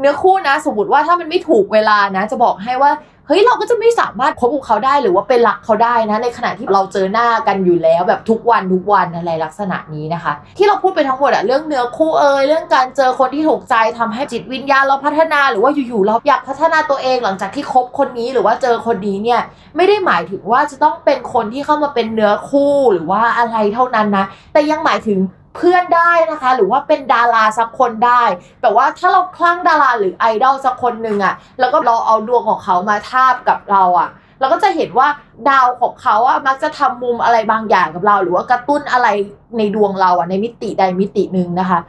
[0.00, 2.92] เนื้อคู่นะ สมมติว่าถ้ามันไม่ถูกเวลานะ จะบอกให้ว่า
[3.28, 19.40] เฮ้ยเราก็จะไม่สามารถคบกับเขาได้หรือว่าเป็นรักเขาได้นะ ในขณะที่เราเจอหน้ากันอยู่แล้วแบบทุกวันทุกวันอะไรลักษณะนี้นะคะ ที่เราพูดไปทั้งหมดอะเรื่องเนื้อคู่เอยเรื่องการเจอคนที่ถูกใจทำให้จิตวิญญาณเราพัฒนาหรือว่าอยู่ๆเราอยากพัฒนาตัวเองหลังจากที่คบคนนี้หรือว่าเจอคนนี้เนี่ย
[19.76, 25.18] ไม่ได้หมายถึงว่าจะต้องเป็นคนที่เข้ามาเป็นเนื้อคู่หรือว่าอะไรเท่านั้นนะแต่ยังหมายถึง
[25.56, 28.22] เพื่อนได้นะคะ หรือว่าเป็นดาราสักคนได้
[28.62, 35.08] แต่ว่าถ้าเราคลั่งดาราหรือไอดอลสักคนหนึ่งอะแล้วก็เราเอาดวงของเขามาทาบกับเราอะเราก็จะเห็นว่า
[35.50, 39.08] ดาวของเขาอะมักจะทำมุมอะไรบางอย่างกับเรา หรือว่ากระตุ้นอะไร
[39.58, 41.80] ในดวงเราอะในมิติใดมิติหนึ่งนะคะ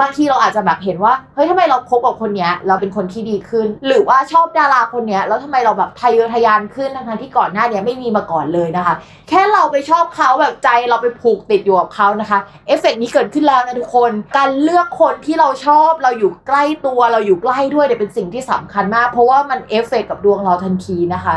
[0.00, 8.94] บางทีเราอาจจะแบบเห็นว่าเฮ้ยทำไมเราคบกับคนเนี้ยเราเป็นคนที่ดีขึ้น หรือว่าชอบดาราคนเนี้ยแล้วทำไมเราแบบทะเยอทะยานขึ้นทั้งที่ก่อนหน้าเนี้ยไม่มีมาก่อนเลยนะคะ
[9.28, 21.34] แค่เราไปชอบเขาแบบใจเราไปผูกติดอยู่กับเขานะคะเอฟเฟกต์นี้เกิดขึ้นแล้วนะทุกคน การเลือกคนที่เราชอบเราอยู่ใกล้ตัวเราอยู่ใกล้ด้วยเนี่ยเป็นสิ่งที่สำคัญมาก เพราะว่ามันเอฟเฟกต์กับดวงเราทันทีนะคะ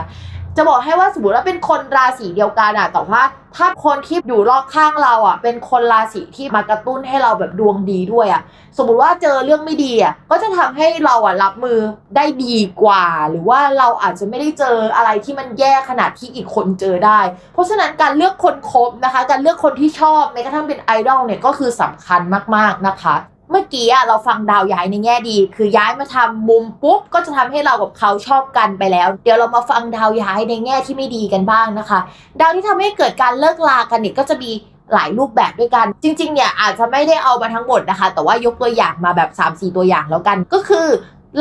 [0.58, 3.24] จะบอกให้ว่าสมมติว่าเป็นคนราศีเดียวกันอะแต่ว่า
[3.56, 8.42] ถ้าคนที่อยู่รอบข้างเราอะเป็นคนราศีที่มากระตุ้นให้เราแบบดวงดีด้วยอะ
[8.78, 11.80] สมมุติว่าเจอเรื่องไม่ดีอะก็จะทำให้เราอะรับมือ
[12.16, 17.20] ได้ดีกว่า หรือว่าเราอาจจะไม่ได้เจออะไรที่มันแย่ขนาดที่อีกคนเจอได้
[17.54, 22.22] เพราะฉะนั้นการเลือกคนคบนะคะ การเลือกคนที่ชอบแม้กระทั่งเป็นไอดอลเนี่ยก็คือสำคัญ
[22.56, 23.16] มากๆนะคะ
[23.52, 32.00] เมื่อกี้อะเราฟังดาวย้ายในแง่ดี คือย้ายมาทำมุมปุ๊บก็จะทำให้เรากับเขาชอบกันไปแล้ว เดี๋ยวเรามาฟังดาวย้ายในแง่ที่ไม่ดีกันบ้างนะคะ
[32.40, 34.52] ดาวที่ทำให้เกิดการเลิกลากันเนี่ยก็จะมี
[34.94, 40.88] หลายรูปแบบด้วยกัน จริงๆเนี่ยอาจจะไม่ได้เอามาทั้งหมดนะคะ แต่ว่ายกตัวอย่างมาแบบ 3-4 ตัวอย่างแล้วกัน ก็คือ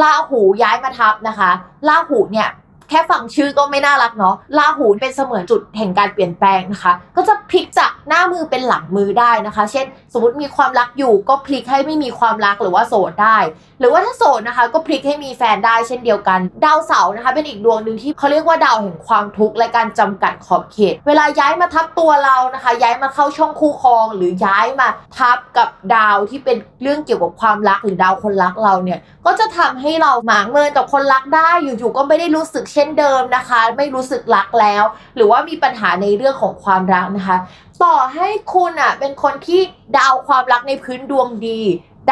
[0.03, 1.51] ลาหูย้ายมาทับนะคะ
[1.89, 2.49] ลาหูเนี่ย
[2.91, 13.39] แค่ฟังชื่อก็ไม่น่ารักเนาะลาหูเป็นเสมือนจุดแห่งการเปลี่ยนแปลงนะคะ ก็จะพลิกจากหน้ามือเป็นหลังมือได้นะคะ เช่น สมมติมีความรักอยู่ก็พลิกให้ไม่มีความรักหรือว่าโสดได้
[13.81, 34.85] หรือว่าถ้าโสดนะคะ ก็พลิกให้มีแฟนได้เช่นเดียวกัน ดาวเสาร์นะคะ เป็นอีกดวงหนึ่งที่เขาเรียกว่าดาวแห่งความทุกข์และการจำกัดขอบเขต เวลาย้ายมาทับตัวเรานะคะ ย้ายมาเข้าช่องคู่ครอง หรือย้ายมาทับกับดาวที่เป็นเรื่องเกี่ยวกับความรักหรือดาวคนรักเราเนี่ยก็จะทำให้เราหมางเมินกับคนรักได้อยู่ๆก็ไม่ได้รู้สึกเช่นเดิมนะคะ ไม่รู้สึกรักแล้ว
[35.17, 37.37] หรือว่ามีปัญหาในเรื่องของความรักนะคะ
[37.83, 39.61] ต่อให้คุณอะเป็นคนที่
[39.99, 41.61] ดาวความรักในพื้นดวงดี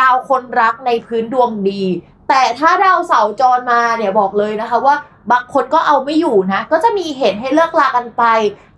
[0.01, 1.83] ดาวคนรักในพื้นดวงดี
[2.29, 4.97] แต่ถ้าดาวเสาจรมาเนี่ยบอกเลยนะคะว่า
[5.33, 8.25] บางคนก็เอาไม่อยู่นะ ก็จะมีเหตุให้เลิกลากันไป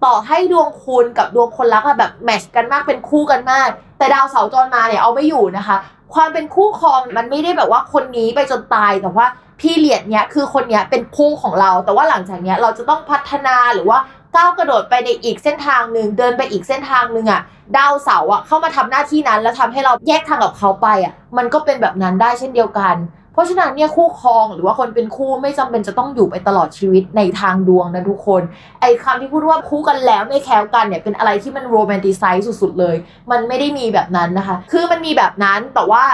[0.04, 5.76] ต่อให้ดวงคุณกับดวงคนรักอะแบบแมชกันมากเป็นคู่กันมาก แต่ดาวเสาจรมาเนี่ยเอาไม่อยู่นะคะ
[6.14, 9.26] ความเป็นคู่ครองมันไม่ได้แบบว่าคนนี้ไปจนตายแต่ว่า
[9.60, 13.98] พี่เลียดเนี้ยคือคนเนี้ยเป็นคู่ของเรา แต่ว่าหลังจากเนี้ยเราจะต้องพัฒนาหรือว่า
[14.36, 17.40] ก้าวกระโดดไปในอีกเส้นทางหนึ่งเดินไปอีกเส้นทางหนึ่งอะ
[17.76, 22.94] ดาวเสาอะเข้ามาทำหน้าที่นั้น แล้วทำให้เราแยกทางกับเขาไปอะมันก็เป็นแบบนั้นได้เช่นเดียวกัน
[23.36, 28.42] เพราะฉะนั้นเนี่ยคู่ครองหรือว่าคนเป็นคู่ไม่จำเป็นจะต้องอยู่ไปตลอดชีวิตในทางดวงนะทุกคน
[28.80, 32.96] ไอ้คำที่พูดว่าคู่กันแล้วไม่แคล้วกันเนี่ยเป็นอะไรที่มันโรแมนติไซส์สุดๆเลย
[33.30, 36.04] มันไม่ได้มีแบบนั้นนะคะ คือมันมีแบบนั้นแต่ว่า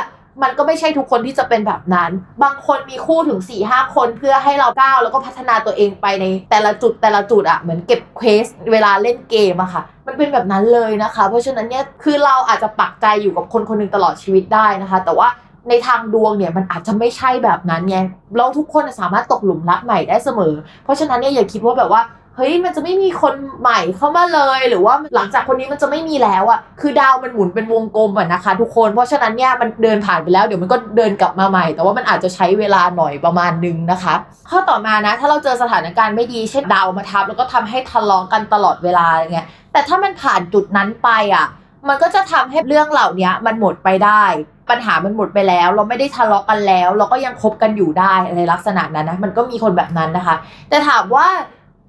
[0.43, 2.11] มันก็ไม่ใช่ทุกคนที่จะเป็นแบบนั้น
[2.43, 15.29] บางคนมีคู่ถึง4ี่ห้าคนเพื่อให้เราก้าวแล้วก็พัฒนาตัวเองไปในแต่ละจุดแต่ละจุดอะเหมือนเก็บเควสเวลาเล่นเกมอะค่ะ มันเป็นแบบนั้นเลยนะคะ เพราะฉะนั้นเนี่ยคือเราอาจจะปักใจอยู่กับคนคนหนึ่งตลอดชีวิตได้นะคะ แต่ว่า
[15.69, 17.99] ในทางดวงเนี่ยมันอาจจะไม่ใช่แบบนั้นไง
[18.37, 22.03] เราทุกคนสามารถตกหลุมรักใหม่ได้เสมอ เพราะฉะนั้นเนี่ยอย่าคิดว่าแบบว่า
[22.37, 34.15] เฮ้ยมันจะไม่มีคนใหม่เข้ามาเลยหรือว่าหลังจากคนนี้มันจะไม่มีแล้วอะคือดาวมันหมุนเป็นวงกลมอะนะคะ ทุกคนเพราะฉะนั้นเนี่ยมันเดินผ่านไปแล้วเดี๋ยวมันก็เดินกลับมาใหม่ แต่ว่ามันอาจจะใช้เวลาหน่อยประมาณนึงนะคะ
[34.51, 41.47] ข้อต่อมานะ ถ้าเราเจอสถานการณ์ไม่ดีเช่นดาวมาทับแล้วก็ทำให้ทะเลาะกันตลอดเวลาอะไรเงี้ยแต่ถ้ามันผ่านจุดนั้นไปอะ
[41.89, 44.25] มันก็จะทำให้เรื่องเหล่านี้มันหมดไปได้
[44.71, 50.37] ปัญหามันหมดไปแล้ว เราไม่ได้ทะเลาะกันแล้ว เราก็ยังคบกันอยู่ได้อะไรลักษณะนั้นนะมันก็มีคนแบบนั้นนะคะ
[50.69, 51.27] แต่ถามว่า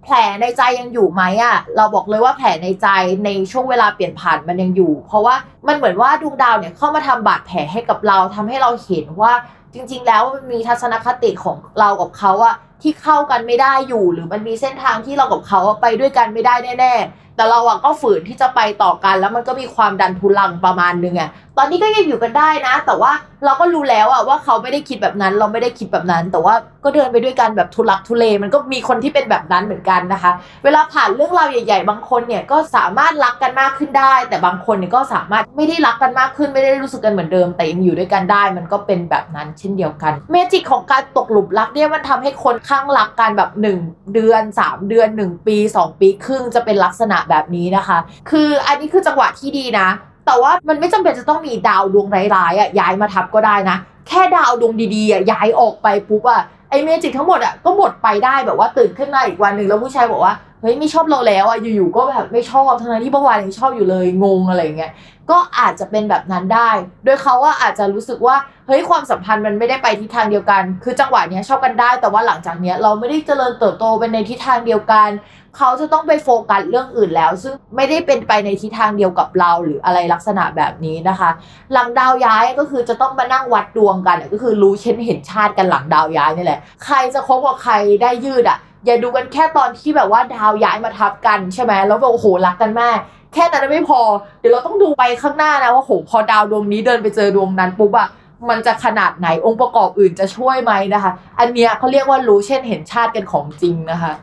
[0.03, 2.88] แผลในใจยังอยู่ไหมอะเราบอกเลยว่าแผลในใจ
[3.25, 5.36] ในช่วงเวลาเปลี่ยนผ่านมันยังอยู่ เพราะว่า
[5.67, 9.33] มันเหมือนว่าดวงดาวเนี่ยเข้ามาทำบาดแผลให้กับเราทำให้เราเห็นว่า
[9.73, 23.12] จริง ๆ แล้วมันมีทัศนคติของเรากับเขาอะ ที่เข้ากันไม่ได้อยู่หรือมันมีเส้นทางที่เรากับเขาไปด้วยกันไม่ได้แน่ๆแต่เราอะก็ฝืนที่จะไปต่อกัน แล้วมันก็มีความดันทุลังประมาณนึงอะตอนนี้ก็ยังอยู่กันได้นะ แต่ว่า
[23.46, 30.32] เราก็รู้แล้วอะว่าเขาไม่ได้คิดแบบนั้น เราไม่ได้คิดแบบนั้น แต่ว่าก็เดินไปด้วยกันแบบทุลักทุเลมันก็มีคนที่เป็นแบบนั้นเหมือนกันนะคะ
[30.63, 43.51] เวลาผ่านเรื่องราวใหญ่ ๆ บางคนเนี่ยก็สามารถรักกันมากขึ้นได้ แต่บางคนเนี่ยก็สามารถไม่ได้รักกันมากขึ้นไม่ได้รู้สึกกันเหมือนเดิม แต่ยังอยู่ด้วยกันได้ มันก็เป็นแบบนั้นเช่นเดียวกัน magic ของการตกหลุมรักเนี่ยมันทำให้คนคลั่งรักกันแบบ
[43.83, 47.97] 1 เดือน 3 เดือน 1 ปี 2 ปีครึ่งจะเป็นลักษณะแบบนี้นะคะ
[48.29, 49.88] คืออันนี้คือจังหวะที่ดีนะ
[50.25, 60.33] แต่ว่ามันไม่จำเป็นจะต้องมีดาวดวงร้ายๆอะย้ายมาทับก็ได้นะ แค่ดาวดวงดีๆอะย้ายออกไปปุ๊บอะไอเมจิกทั้งหมดอะก็หมดไปได้แบบว่าตื่นขึ้นมาอีกวันหนึ่งแล้วผู้ชายบอกว่า
[60.63, 64.91] เฮ้ยไม่ชอบเราแล้วอะอยู่ๆก็แบบไม่ชอบทั้งที่เมื่อวานยังชอบอยู่เลยงงอะไรเงี้ย
[65.32, 66.71] ก็อาจจะเป็นแบบนั้นได้
[67.06, 68.36] โดยเขาว่าอาจจะรู้สึกว่า
[68.67, 75.10] เฮ้ยความสัมพันธ์มันไม่ได้ไปทิศทางเดียวกัน คือจังหวะเนี้ยชอบกันได้ แต่ว่าหลังจากเนี้ยเราไม่ได้เจริญเติบโตไปในทิศทางเดียวกัน
[75.58, 81.30] เขาจะต้องไปโฟกัสเรื่องอื่นแล้ว ซึ่งไม่ได้เป็นไปในทิศทางเดียวกับเราหรืออะไรลักษณะแบบนี้นะคะ
[81.73, 92.98] หลังดาวย้ายก็คือจะต้องมานั่งวัดดวงกันก็คือรู้เช่นเห็นชาติกันหลังดาวย้ายนี่แหละ ใครจะคบกับใครได้ยืดอะ อย่าดูกันแค่ตอนที่แบบว่าดาวย้ายมาทับกันใช่ไหมแล้วแบบโอ้โหรักกันมาก
[93.34, 94.02] แค่นั้นไม่พอ
[94.39, 98.08] เดี๋ยวเราต้องดูไปข้างหน้านะว่าโหพอดาวดวงนี้เดินไปเจอดวงนั้นปุ๊บอะ
[98.50, 104.13] มันจะขนาดไหนองค์ประกอบอื่นจะช่วยไหมนะคะ อันเนี้ยเขาเรียกว่ารู้เช่นเห็นชาติกันของจริงนะคะ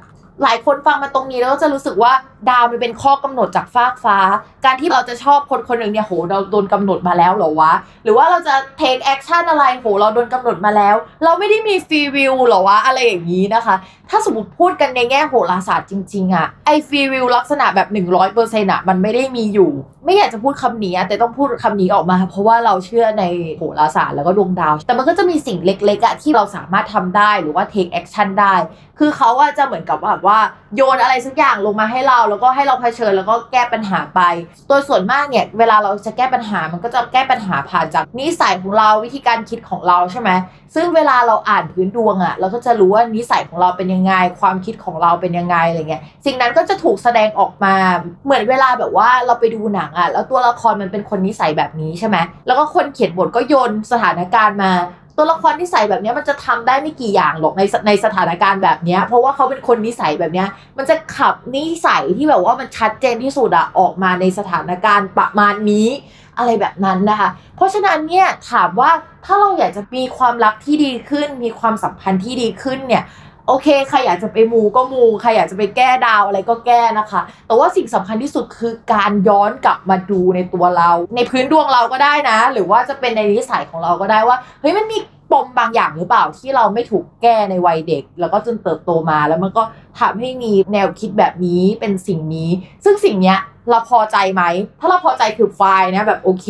[0.42, 2.12] หลายคนฟังมาตรงนี้แล้วก็จะรู้สึกว่า
[2.50, 4.18] ดาวมันเป็นข้อกำหนดจากฟากฟ้า
[4.64, 7.72] การที่เราจะชอบคนคนหนึ่งเนี่ยโหเราโดนกำหนดมาแล้วเหรอวะ
[8.04, 13.74] หรือว่าเราจะ take action อะไรโหเราโดนกำหนดมาแล้ว เราไม่ได้มี free will หรอวะอะไรอย่างนี้นะคะ
[14.10, 17.88] ถ้าสมมติพูดกันในแง่โหราศาสตร์จริงๆอะไอ้ free will ลักษณะแบบ
[18.30, 19.70] 100%อะมันไม่ได้มีอยู่
[20.04, 23.24] ไม่อยากจะพูดคำนี้แต่ต้องพูดคำนี้ออกมา เพราะว่าเราเชื่อใน
[23.58, 28.54] โหราศาสตร์แล้วก็ดวงดาว แต่มันก็จะมีสิ่งเล็กๆอะที่เราสามารถทำได้หรือว่า take action ได้
[28.98, 30.40] คือเขาอะจะเหมือนกับแบบว่า
[30.76, 34.20] โยนอะไรสักอย่างลงมาให้เรา แล้วก็ให้เราเผชิญแล้วก็แก้ปัญหาไป
[34.68, 40.30] โดยส่วนมากเนี่ยเวลาเราจะแก้ปัญหามันก็จะแก้ปัญหาผ่านจากนิสัยของเราวิธีการคิดของเราใช่ไหม
[40.74, 47.74] ซึ่งเวลาเราอ่านพื้นดวงอะเราก็จะรู้ว่านิสัยของเราเป็นยังไง ความคิดของเราเป็นยังไงอะไรเงี้ยสิ่งนั้นก็จะถูกแสดงออกมา
[48.24, 52.16] เหมือนเวลาแบบว่าเราไปดูหนังอะแล้วตัวละครมันเป็นคนนิสัยแบบนี้ใช่ไหม
[52.46, 54.72] แล้วก็คนเขียนบทก็โยนสถานการณ์มา
[55.22, 60.44] ตัวละครนิสัยแบบนี้มันจะทำได้ไม่กี่อย่างหรอกในในสถานการณ์แบบนี้เพราะว่าเขาเป็นคนนิสัยแบบนี้
[60.78, 65.88] มันจะขับนิสัยที่แบบว่ามันชัดเจนที่สุดอะออกมาในสถานการณ์ประมาณนี้
[66.38, 68.90] อะไรแบบนั้นนะคะ เพราะฉะนั้นเนี่ยถามว่า
[69.24, 73.02] ถ้าเราอยากจะมีความรักที่ดีขึ้น มีความสัมพันธ์ที่ดีขึ้นเนี่ย
[73.50, 84.98] โอเคใครอยากจะไปมูก็มูใครอยากจะไปแก้ดาวอะไรก็แก้นะคะ แต่ว่าสิ่งสำคัญที่สุดคือการย้อนกลับมาดูในตัวเรา ในพื้นดวงเราก็ได้นะ หรือว่าจะเป็นในนิสัยของเราก็ได้ว่าเฮ้ยมันมี
[85.32, 89.62] ปมบางอย่างหรือเปล่าที่เราไม่ถูกแก้ในวัยเด็ก แล้วก็จนเติบโตมาแล้วมันก็
[90.00, 92.50] ทำให้มีแนวคิดแบบนี้เป็นสิ่งนี้
[92.84, 93.38] ซึ่งสิ่งเนี้ย
[93.70, 94.42] เราพอใจไหม
[94.80, 96.48] ถ้าเราพอใจคือไฟล์นะแบบโอเค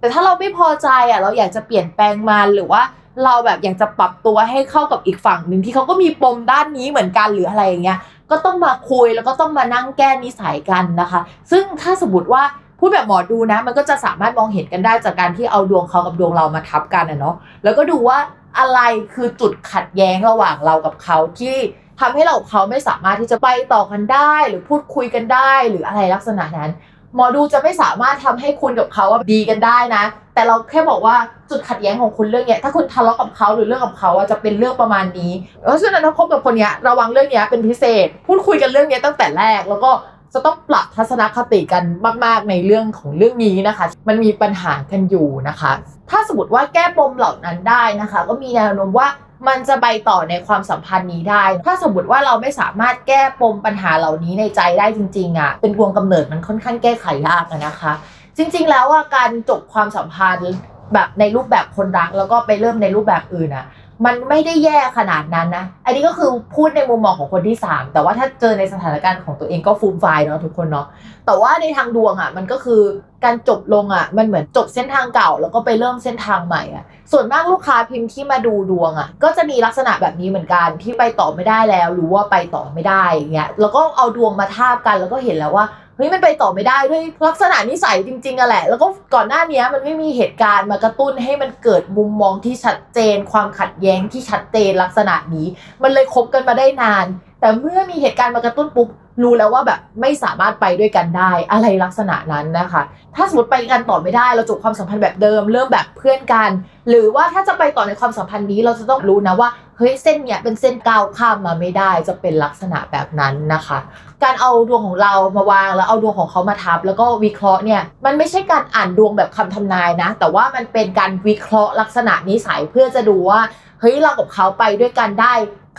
[0.00, 2.82] แต่ถ้าเราไม่พอใจอะเราอยากจะเปลี่ยนแปลงมันหรือว่า
[3.24, 7.98] เราแบบอยากจะปรับตัวให้เข้ากับอีกฝั่งหนึ่งที่เขาก็มีปมด้านนี้เหมือนกันหรืออะไรอย่างเงี้ย
[8.30, 12.42] ก็ต้องมาคุยแล้วก็ต้องมานั่งแก้นิสัยกันนะคะ ซึ่งถ้าสมมติว่า
[12.78, 18.18] พูดแบบหมอดูนะ มันก็จะสามารถมองเห็นกันได้จากการที่เอาดวงเขากับดวงเรามาทับกันนะเนาะแล้วก็ดูว่า
[18.58, 18.80] อะไร
[19.14, 21.56] คือจุดขัดแย้งระหว่างเรากับเขาที่
[22.00, 26.70] ทำให้เราเขาไม่สามารถที่จะไปต่อกันได้ หรือพูดคุยกันได้ หรืออะไรลักษณะนั้น
[27.16, 31.16] หมอดูจะไม่สามารถทำให้คุณกับเขาดีกันได้นะ แต่เราแค่บอกว่า
[31.50, 39.90] จุดขัดแย้งของคุณเรื่องเนี้ยถ้าคุณทะเลาะกับเขาหรือเรื่องกับเขาจะเป็นเรื่องประมาณนี้ เพราะฉะนั้นถ้าคบกับคนเนี้ยระวังเรื่องเนี้ยเป็นพิเศษ พูดคุยกันเรื่องเนี้ยตั้งแต่แรกแล้วก็
[40.34, 41.84] จะต้องปรับทัศนคติกัน
[42.24, 45.72] มากๆในเรื่องของเรื่องนี้นะคะ มันมีปัญหากันอยู่นะคะ
[46.10, 49.08] ถ้าสมมติว่าแก้ปมเหล่านั้นได้นะคะ ก็มีแนวโน้มว่า
[49.48, 57.92] มันจะไปต่อในความสัมพันธ์นี้ได้ ถ้าสมมติว่าเราไม่สามารถแก้ปมปัญหาเหล่านี้ในใจได้จริงๆอะ เป็นวงกำเนิดมันค่อนข้างแก้ไขยากนะคะ
[58.36, 60.52] จริงๆ แล้วอะการจบความสัมพันธ์
[60.94, 63.66] แบบในรูปแบบคนรักแล้วก็ไปเริ่มในรูปแบบอื่นอะ
[64.04, 70.86] มันไม่ได้แย่ขนาดนั้นนะ อันนี้ก็คือพูดในมุมมองของคนที่ 3 แต่ว่าถ้าเจอในสถานการณ์ของตัวเองก็ฟูมไฟเนาะทุกคนเนาะ
[71.26, 72.82] แต่ว่าในทางดวงอะมันก็คือ
[73.24, 95.46] การจบลงอะมันเหมือนจบเส้นทางเก่า แล้วก็ไปเริ่มเส้นทางใหม่อะ ส่วนมากลูกค้าพิมพ์ที่มาดูดวงอะก็จะมีลักษณะแบบนี้เหมือนกันที่ไปต่อไม่ได้แล้วหรือว่าไปต่อไม่ได้อย่างเงี้ย แล้วก็เอาดวงมาทาบกันแล้วก็เห็นแล้วว่า เฮ้ยมันไปต่อไม่ได้ด้วยลักษณะนิสัยจริงๆอะแหละ แล้วก็ก่อนหน้านี้มันไม่มีเหตุการณ์มากระตุ้นให้มันเกิดมุมมองที่ชัดเจน ความขัดแย้งที่ชัดเจนลักษณะนี้
[95.82, 97.06] มันเลยคบกันมาได้นาน
[97.40, 98.88] แต่เมื่อมีเหตุการณ์มากระตุ้นปุ๊บ
[99.22, 102.82] รู้แล้วว่าแบบไม่สามารถไปด้วยกันได้อะไรลักษณะนั้นนะคะ
[103.16, 106.50] ถ้าสมมติไปกันต่อไม่ได้เราจบความสัมพันธ์แบบเดิม เริ่มแบบเพื่อนกัน
[106.88, 109.48] หรือว่าถ้าจะไปต่อในความสัมพันธ์นี้เราจะต้องรู้นะว่า
[109.78, 113.78] เฮ้ยเส้นเนี้ยเป็นเส้นก้าวข้ามมาไม่ได้จะเป็นลักษณะแบบนั้นนะคะ
[114.22, 123.40] การเอาดวงของเรามาวางแล้วเอาดวงของเขามาทับ แล้วก็วิเคราะห์เนี่ยมันไม่ใช่การอ่านดวงแบบคำทำนายนะ แต่ว่ามันเป็นการวิเคราะห์ลักษณะนิสัยเพื่อจะดูว่า
[123.80, 125.32] เฮ้ยเรากับเขาไปด้วยกันได้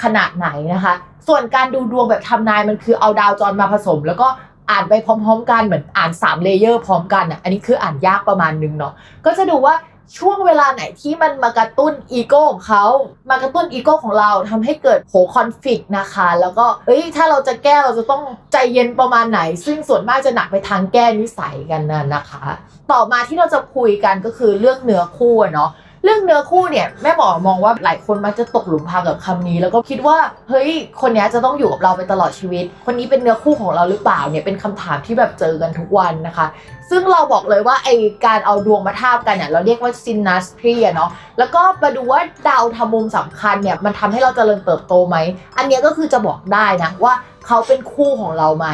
[0.04, 0.93] ขนาดไหนนะคะ
[1.28, 4.28] ส่วนการดูดวงแบบทำนายมันคือเอาดาวจรมาผสม แล้วก็
[4.72, 8.94] อ่านไปพร้อม ๆ กันเหมือนอ่าน3 layer พร้อมกันอะอันนี้คืออ่านยากประมาณนึงเนาะ
[9.26, 9.76] ก็จะดูว่า
[10.18, 12.86] ช่วงเวลาไหนที่มันมากระตุ้นอีโก้ของเขา
[13.30, 22.44] มากระตุ้นอีโก้ของเราทำให้เกิดโหคอนฟ lict นะคะ แล้วก็เอ้ยถ้าเราจะแก้เราจะต้องใจเย็นประมาณไหน ซึ่งส่วนมากจะหนักไปทางแก้นิสัยกันนะนะคะ
[22.92, 25.70] ต่อมาที่เราจะคุยกันก็คือเรื่องเนื้อคู่เนาะ
[26.08, 30.17] รื่องเนื้อคู่เนี่ยแม่หมอมองว่าหลายคนมักจะตกหลุมพรางกับคำนี้ แล้วก็คิดว่า
[30.50, 30.70] เฮ้ย
[31.02, 36.48] คนนี้จะต้องอยู่กับเราไปตลอดชีวิต คนนี้เป็นเนื้อคู่ของเราหรือเปล่าเนี่ยเป็นคำถามที่แบบเจอกันทุกวันนะคะ
[36.89, 37.89] ซึ่งเราบอกเลยว่าไอ
[38.26, 45.17] การเอาดวงมาทาบกันเนี่ยเราเรียกว่าซินนัสทรีเนาะแล้วก็มาดูว่าดาวทำมุมสำคัญเนี่ยมันทำให้เราเจริญเติบโตไหม
[45.58, 47.13] อันนี้ก็คือจะบอกได้นะว่า
[47.48, 48.67] เขาเป็นคู่ของเราไหม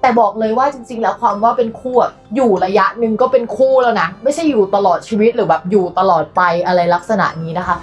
[0.00, 7.76] แต่บอกเลยว่าจริง ๆ แล้วความว่าเป็นคู่อะอยู่ระยะหนึ่งก็เป็นคู่แล้วนะ ไม่ใช่อยู่ตลอดชีวิตหรือแบบอยู่ตลอดไปอะไรลักษณะนี้นะคะ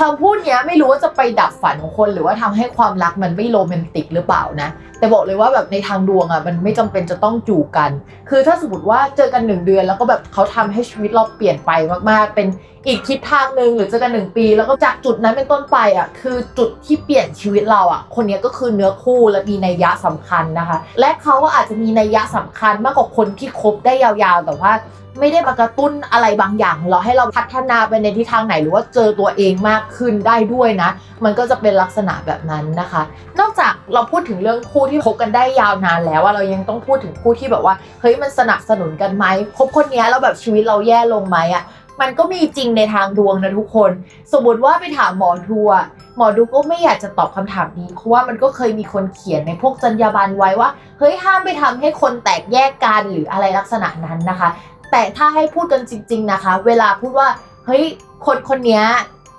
[0.00, 7.90] คำพูดเนี้ยไม่รู้ว่าจะไปดับฝันของคน หรือว่าทำให้ความรักมันไม่โรแมนติกหรือเปล่านะ แต่บอกเลยว่าแบบในทางดวงอะมันไม่จำเป็นจะต้องอยู่กัน
[8.30, 11.70] คือถ้าสมมติว่าเจอกันหนึ่งเดือนแล้วก็แบบเขาทำให้ชีวิตเราเปลี่ยนไป
[12.10, 12.48] มากๆ เป็น
[12.86, 24.72] อีกทิศทางหนึ่งหรือเจอกันหนึ่งปี แล้วก็จากจุดนั้นเป็นต้นไปอะคือจุดที่เปลี่ยนชีวิตเราอะ คนเนี้ยก็คือเนื้อคู่และมีนัยยะสำคัญนะคะ และเขาก็อาจจะมีนัยยะสำคัญมากกว่าคนที่คบได้ยาวๆ แต่ว่า
[25.20, 30.90] ไม่ได้มากระตุ้นอะไรบางอย่างเราให้เราพัฒนาไปในทิศทางไหนหรือว่าเจอตัวเองมากขึ้นได้ด้วยนะ
[31.24, 33.02] มันก็จะเป็นลักษณะแบบนั้นนะคะ
[33.40, 39.24] นอกจากเราพูดถึงเรื่องคู่ที่คบกันได้ยาวนานแล้วว่าเรายังต้องพูดถึงคู่ที่แบบว่าเฮ้ยมันสนับสนุนกันไหม
[39.56, 41.64] คบคนนี้แล้วแบบชีวิตเราแย่ลงไหมอะ
[42.00, 43.90] มันก็มีจริงในทางดวงนะทุกคน
[44.32, 45.84] สมมติว่าไปถามหมอดูอะ
[46.16, 54.48] หมอดูก็ไม่อยากจะตอบคำถามนี้ เพราะว่ามันก็เคยมีคนเขียนในพวกจรรยาบรรณไว้ว่า เฮ้ยห้ามไปทำให้คนแตกแยกกันหรืออะไรลักษณะนั้นนะคะ
[54.96, 57.28] แต่ถ้าให้พูดกันจริง ๆนะคะ เวลาพูดว่า
[57.66, 57.84] เฮ้ย
[58.26, 58.82] คนคนนี้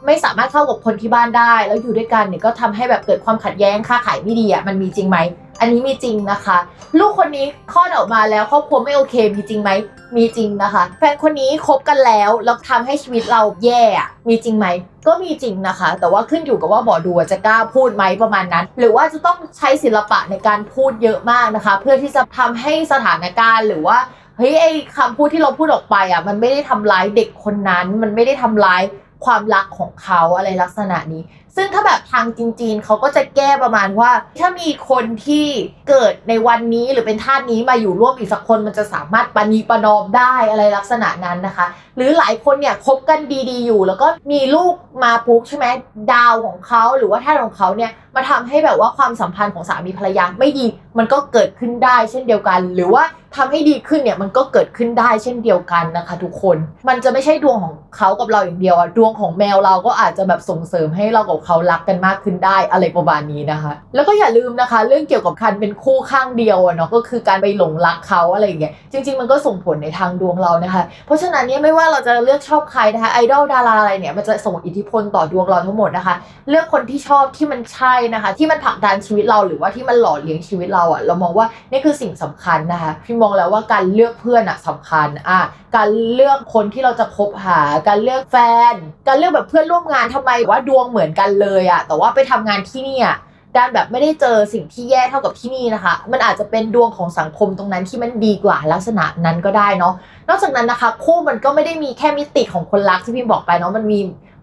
[0.05, 5.17] ไม่สามารถเข้ากับคนที่บ้านได้ แล้วอยู่ด้วยกันเนี่ยก็ทำให้แบบเกิดความขัดแย้งค่าขายไม่ดีอะมันมีจริงไหม
[5.59, 6.57] อันนี้มีจริงนะคะ
[6.99, 9.71] ลูกคนนี้คลอดออกมาแล้วครอบครัวไม่โอเคมีจริงไหม
[10.15, 13.83] มีจริงนะคะ แฟนคนนี้คบกันแล้วแล้วทำให้ชีวิตเราแย่
[14.27, 14.67] มีจริงไหม
[15.07, 23.97] ก็มีจริงนะคะ แต่ว่าขึ้นอยู่กับว่าหมอดูจะกล้าพูดไหมประมาณนั้น หรือว่าจะต้องใช้ศิลปะในการพูดเยอะมากนะคะ เพื่อที่จะทำให้สถานการณ์หรือว่า
[24.37, 28.81] เฮ้ยไอ้คำพูดที่เราพูดออกไปอะมันไม่ได้ทำร้ายเด็กคนนั้น มันไม่ได้ทำร้าย
[29.25, 31.23] ความรักของเขาอะไรลักษณะนี้
[31.55, 35.47] ซึ่งถ้าแบบทางจีนๆเขาก็จะแก้ประมาณว่า ถ้ามีคนที่
[35.89, 43.19] เกิดในวันนี้หรือเป็นธาตุนี้มาอยู่ร่วมอีกสักคนมันจะสามารถปณีประนอมได้อะไรลักษณะนั้นนะคะ หรือหลายคนเนี่ยคบกัน
[43.49, 45.65] ดีๆอยู่ แล้วก็มีลูกมาปุ๊บใช่ไหม
[46.13, 50.65] ดาวของเขาหรือว่าธาตุของเขาเนี่ยมาทำให้แบบว่าความสัมพันธ์ของสามีภรรยาไม่ดี
[50.97, 53.03] มันก็เกิดขึ้นได้เช่นเดียวกัน หรือว่า
[53.35, 76.15] ทำให้ดีขึ้นเนี่ยมันก็เกิดขึ้นได้เช่นเดียวกันนะคะ ทุกคน มันจะไม่ใช่ดวงของเขากับเราอย่างเดียวอะดวงของแมวเราก็อาจจะแบบส่งเสริมให้เรากับเขารักกันมากขึ้นได้อะไรประมาณนี้นะคะ แล้วก็อย่าลืมนะคะ เรื่องเกี่ยวกับการเป็นคู่ข้างเดียวอะเนาะก็คือการไปหลงรักเขาอะไรอย่างเงี้ยจริง ๆ มันก็ส่งผลในทางดวงเรานะคะ เพราะฉะนั้นเนี่ยไม่ว่าเราจะเลือกชอบใครนะคะไอดอลดาราอะไรเนี่ยมันจะส่งอิทธิพลต่อดวงเราทั้งหมดนะคะ
[76.49, 85.39] เลือกคนที่ชอบที่มันใช่นะคะ ที่มันผลักดันชีวิตเราหรือว่าที่มันหล่อเลี้ยงชีวิตเราอะ่ะเรามองว่านี่คือสิ่งสำคัญนะคะพี่มองแล้วว่าการเลือกเพื่อนอะสำคัญอะ
[85.75, 88.37] การเลือกคนที่เราจะคบหา การเลือกแฟ
[88.71, 88.73] น
[89.07, 93.17] การเลือกแบบเพื่อนร่วมงานทำไมว่าดวงเหมือนกันเลยอะแต่ว่าไปทำงานที่นี่อะ
[93.55, 99.93] ดันแบบไม่ได้เจอสิ่งที่แย่เท่ากับที่นี่นะคะ มันอาจจะเป็นดวงของสังคมตรงนั้นที่มันดีกว่าลักษณะนั้นก็ได้เนาะ
[100.29, 103.99] นอกจากนั้นนะคะ คู่มันก็ไม่ได้มีแค่มิติของคนรักที่พี่บอกไปเนาะ มันมี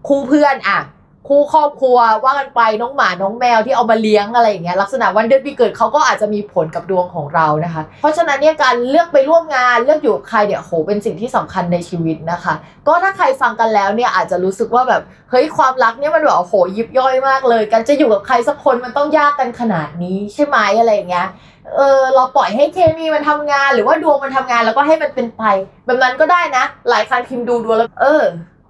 [0.07, 0.79] คู่เพื่อนอะ
[1.27, 12.53] คู่ครอบครัวว่ากันไปน้องหมาน้องแมวที่เอามาเลี้ยงอะไรอย่างเงี้ยลักษณะวันเดือนปีเกิดเขาก็อาจจะมีผลกับดวงของเรานะคะ เพราะฉะนั้นเนี่ยการเลือกไปร่วมงานเลือกอยู่กับใครเนี่ยโหเป็นสิ่งที่สำคัญในชีวิตนะคะ
[12.87, 21.27] ก็ถ้าใครฟังกันแล้วเนี่ยอาจจะรู้สึกว่าแบบเฮ้ยความรักเนี่ยมันแบบโอ้โหยิบย่อยมากเลย การจะอยู่กับใครสักคนมันต้องยากกันขนาดนี้ใช่ไหมอะไรอย่างเงี้ย
[21.75, 25.43] เออเราปล่อยให้เคมีมันทำงาน หรือว่าดวงมันทำงานแล้วก็ให้มันเป็นไป
[25.85, 28.23] แบบนั้นก็ได้นะ หลายครั้งพิมพ์ดูดวงแล้วเออ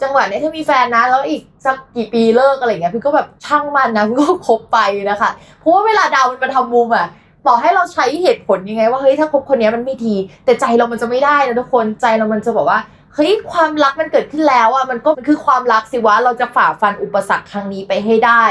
[0.04, 7.08] จังหวะเนี้ยถ้ามีแฟนนะ แล้วอีกสักกี่ปีเลิกอะไรเงี้ยพี่ก็แบบช่างมันนะพี่ก็คบไปนะคะเพราะว่าเวลาดาวมันมาทำมุมอะ
[7.48, 12.80] ต่อให้เราใช้เหตุผลยังไง ว่าเฮ้ยถ้าคบคนนี้มันไม่ดี แต่ใจเรามันจะไม่ได้นะทุกคนใจเรามันจะบอกว่า
[13.16, 18.44] เฮ้ยความรักมันเกิดขึ้นแล้วอะมันก็มันคือความรักสิวะเราจะฝ่าฟันอุปสรรคครั้งนี้ไปให้ได้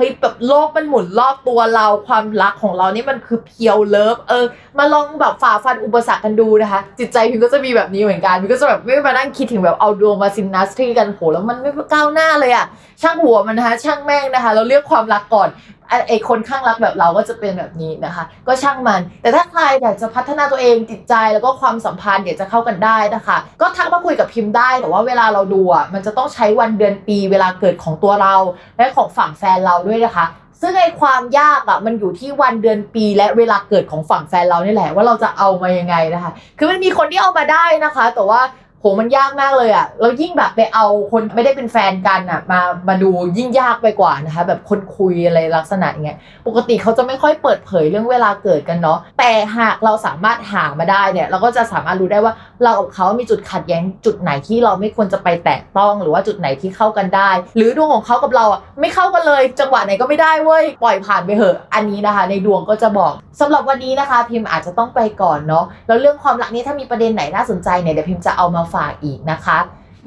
[0.00, 4.44] ฮ้ยแบบโลกมันหมุนรอบตัวเราความรักของเรานี่มันคือเพียวเลิฟเออ
[4.78, 12.66] มาลองแบบฝ่าฟันอุปสรรคกันดูนะคะ จิตใจพิมก็จะมีแบบนี้เหมือนกันพิมก็จะแบบไม่มานั่งคิดถึงแบบเอาดวงมาซิมนัสทรีกันโหแล้วมันไม่ก้าวหน้าเลยอะ
[13.02, 15.50] ช่างหัวมันนะคะ ช่างแม่งนะคะ เราเลือกความรักก่อน
[15.88, 28.34] ไอ้ไอคนข้างรักแบบเราก็จะเป็นแบบนี้นะคะ ก็ช่างมัน แต่ถ้าใครอยากจะพัฒนาตัวเองจิตใจแล้วก็ความสัมพันธ์อยากจะเข้ากันได้นะคะ ก็ทักมาคุยกับพิมพ์ได้แต่ว่าเวลาเราดูอะมันจะต้องใช้วันเดือนปีเวลาเกิดของตัวเรา
[28.76, 30.26] และของฝั่งแฟนเราด้วยนะคะ
[30.60, 38.40] ซึ่งไอความยากอะมันอยู่ที่วันเดือนปีและเวลาเกิดของฝั่งแฟนเรานี่แหละว่าเราจะเอามายังไงนะคะ คือมันมีคนที่เอามาได้นะคะ แต่ว่า
[38.80, 69.58] โหมันยากมากเลยอะแล้วยิ่งแบบไปเอาคนไม่ได้เป็นแฟนกันอะมามาดูยิ่งยากไปกว่านะคะ แบบคนคุยอะไรลักษณะอย่างเงี้ยปกติเขาจะไม่ค่อยเปิดเผยเรื่องเวลาเกิดกันเนาะแต่หากเราสามารถหามาได้เนี่ย เราก็จะสามารถรู้ได้ว่าเรากับเขามีจุดขัดแย้งจุดไหนที่เราไม่ควรจะไปแตะต้องหรือว่าจุดไหนที่เข้ากันได้ หรือดวงของเขากับเราอะไม่เข้ากันเลย จังหวะไหนก็ไม่ได้เว้ยปล่อยผ่านไปเถอะอันนี้นะคะ ในดวงก็จะบอกสำหรับวันนี้นะคะ พิมพ์อาจจะต้องไปก่อนเนาะแล้วเรื่องความรักนี้ถ้ามีประเด็นไหนน่าสนใจเนี่ยเดี๋ยวพิมพ์จะเอามาฝากอีกนะคะ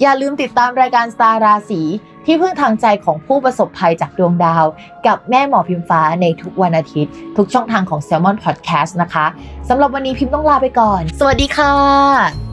[0.02, 1.82] อย่าลืมติดตามรายการสตาร์ราศี
[2.26, 4.66] ที่พึ่งทางใจของผู้ประสบภัยจากดวงดาว
[5.08, 9.26] กับแม่หมอพิมฟ้าในทุกวันอาทิตย์ ทุกช่องทางของ s ซ l m o n Podcast นะคะ
[9.70, 12.53] สำหรับวันนี้พิมพ์ต้องลาไปก่อน สวัสดีค่ะ